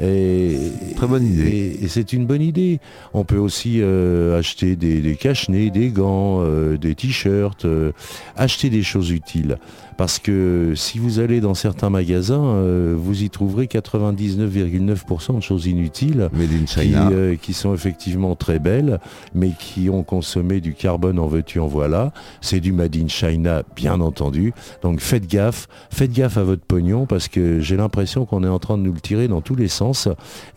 Et, 0.02 0.58
Très 0.96 1.08
bonne 1.08 1.26
idée. 1.26 1.50
Et, 1.50 1.84
et 1.86 1.88
c'est 1.88 2.14
une 2.14 2.26
bonne 2.26 2.42
idée. 2.42 2.80
On 3.14 3.24
peut 3.24 3.38
aussi 3.38 3.80
euh, 3.82 4.38
acheter 4.38 4.76
des, 4.76 5.02
des 5.02 5.16
cache-nez, 5.16 5.70
des 5.70 5.90
gants, 5.90 6.40
euh, 6.42 6.78
des 6.78 6.96
t-shirts, 6.96 7.66
euh, 7.66 7.92
acheter 8.36 8.70
des 8.70 8.84
choses 8.84 9.12
utiles. 9.12 9.58
Parce 9.98 10.18
que 10.18 10.74
si 10.76 10.98
vous 10.98 11.20
allez 11.20 11.42
dans 11.42 11.54
certains 11.54 11.90
magasins, 11.90 12.64
vous 12.96 13.22
y 13.22 13.30
trouverez 13.30 13.66
99,9% 13.66 15.36
de 15.36 15.42
choses 15.42 15.66
inutiles 15.66 16.30
Made 16.32 16.50
in 16.54 16.64
qui, 16.64 17.38
qui 17.42 17.54
sont 17.54 17.74
effectivement 17.74 18.34
très 18.38 18.60
belles, 18.60 19.02
mais 19.36 19.52
qui 19.60 19.90
ont 19.90 20.04
consommé 20.04 20.62
du 20.62 20.74
carbone 20.74 21.20
en 21.20 21.28
veux-tu 21.28 21.60
en 21.60 21.68
voilà. 21.68 22.14
C'est 22.40 22.62
du 22.62 22.72
Made 22.72 22.96
in 22.96 23.10
China, 23.10 23.64
bien 23.76 24.00
entendu. 24.00 24.54
Donc 24.84 25.02
faites 25.02 25.28
gaffe, 25.28 25.68
faites 25.90 26.14
gaffe 26.14 26.38
à 26.38 26.44
votre 26.44 26.64
pognon 26.64 27.06
parce 27.06 27.28
que 27.28 27.60
j'ai 27.60 27.76
l'impression 27.76 28.24
qu'on 28.24 28.46
est 28.46 28.50
en 28.50 28.60
train 28.60 28.78
de 28.78 28.84
nous 28.84 28.94
le 28.94 29.02
tirer 29.02 29.28
dans 29.28 29.42
tous 29.42 29.56
les 29.56 29.68
sens 29.68 29.89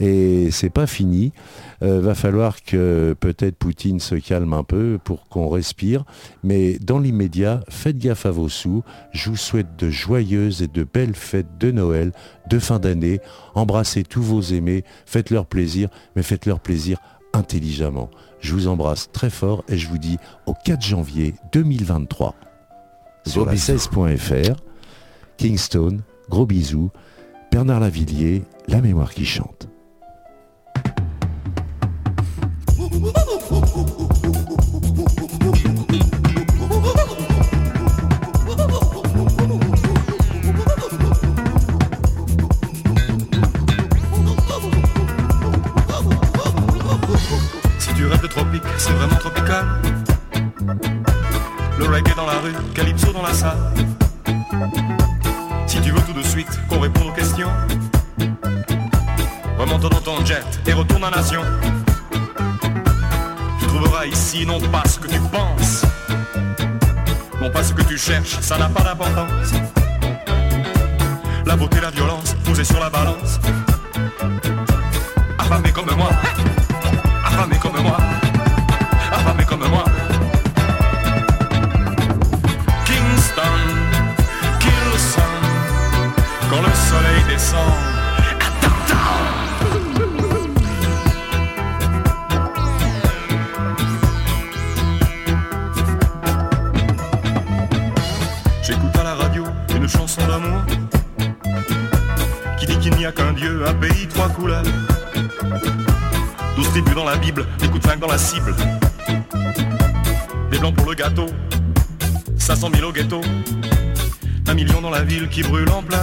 et 0.01 0.51
c'est 0.51 0.70
pas 0.70 0.87
fini. 0.87 1.33
Euh, 1.83 2.01
va 2.01 2.14
falloir 2.14 2.62
que 2.62 3.14
peut-être 3.18 3.57
Poutine 3.57 3.99
se 3.99 4.14
calme 4.14 4.53
un 4.53 4.62
peu 4.62 4.99
pour 5.03 5.28
qu'on 5.28 5.49
respire, 5.49 6.05
mais 6.45 6.78
dans 6.78 6.99
l'immédiat, 6.99 7.61
faites 7.68 7.99
gaffe 7.99 8.26
à 8.26 8.30
vos 8.30 8.49
sous. 8.49 8.83
Je 9.12 9.30
vous 9.30 9.37
souhaite 9.37 9.76
de 9.76 9.91
joyeuses 9.91 10.62
et 10.62 10.68
de 10.68 10.85
belles 10.85 11.16
fêtes 11.16 11.59
de 11.59 11.70
Noël, 11.70 12.12
de 12.49 12.59
fin 12.59 12.78
d'année. 12.78 13.20
Embrassez 13.55 14.05
tous 14.05 14.22
vos 14.22 14.43
aimés, 14.43 14.85
faites-leur 15.07 15.47
plaisir, 15.47 15.89
mais 16.14 16.22
faites-leur 16.22 16.61
plaisir 16.61 16.99
intelligemment. 17.33 18.11
Je 18.41 18.55
vous 18.55 18.68
embrasse 18.68 19.11
très 19.12 19.30
fort 19.30 19.64
et 19.68 19.78
je 19.78 19.89
vous 19.89 19.99
dis 19.99 20.18
au 20.47 20.55
4 20.55 20.83
janvier 20.83 21.35
2023 21.53 22.35
sur 23.26 23.47
la 23.47 23.55
16.fr, 23.55 24.57
Kingston, 25.37 25.99
gros 26.28 26.47
bisous, 26.47 26.91
Bernard 27.53 27.80
Lavillier, 27.80 28.44
la 28.66 28.80
mémoire 28.80 29.12
qui 29.12 29.26
chante. 29.26 29.72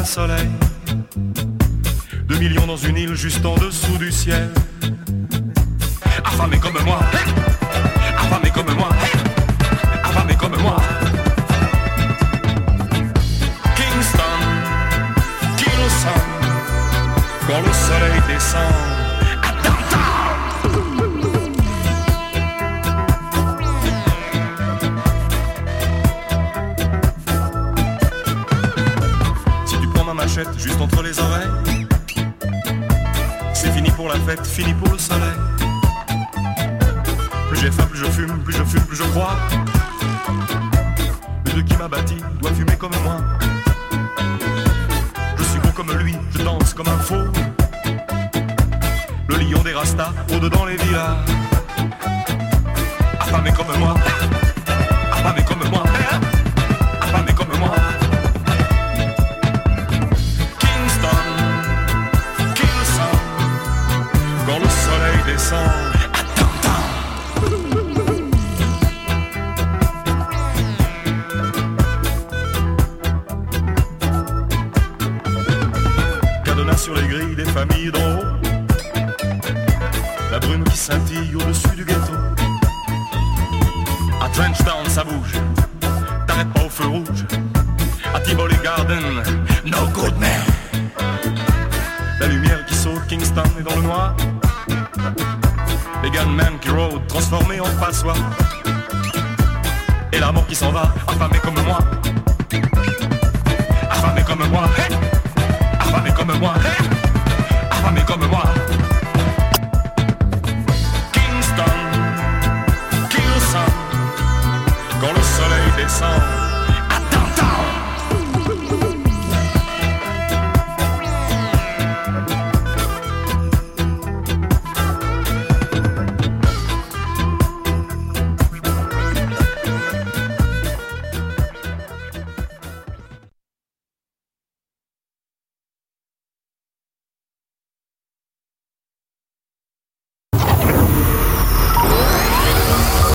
Soleil. 0.10 0.50
Deux 2.28 2.40
millions 2.40 2.66
dans 2.66 2.78
une 2.78 2.98
île 2.98 3.14
juste 3.14 3.46
en 3.46 3.56
dessous 3.56 3.98
du 4.00 4.12
ciel. 4.12 4.50
Les 31.10 31.20
oreilles, 31.20 31.88
c'est 33.56 33.72
fini 33.72 33.90
pour 33.90 34.10
la 34.10 34.16
fête, 34.28 34.46
fini 34.46 34.76
pour 34.76 34.92
le 34.92 35.00
soleil. 35.00 35.40
Plus 37.50 37.60
j'ai 37.60 37.72
faim, 37.72 37.88
plus 37.90 38.00
je 38.00 38.06
fume, 38.06 38.38
plus 38.44 38.54
je 38.56 38.64
fume, 38.64 38.84
plus 38.84 38.98
je 38.98 39.04
crois. 39.04 39.36
Le 41.56 41.62
qui 41.64 41.76
m'a 41.78 41.88
bâti 41.88 42.18
doit 42.40 42.54
fumer 42.54 42.76
comme 42.78 42.92
moi. 43.04 43.18
Je 45.38 45.44
suis 45.44 45.60
beau 45.60 45.70
comme 45.70 45.92
lui, 45.94 46.16
je 46.32 46.44
danse 46.44 46.76
comme 46.76 46.90
un 46.90 47.00
faux. 47.00 47.28
Le 49.30 49.36
lion 49.38 49.64
des 49.64 49.74
rastas, 49.74 50.14
au-dedans 50.32 50.66
les 50.66 50.78
villas. 50.78 51.18
Affamé 53.20 53.52
comme 53.52 53.80
moi, 53.80 53.96
affamé 55.12 55.44
comme 55.44 55.70
moi, 55.72 55.84
soleil 65.50 65.89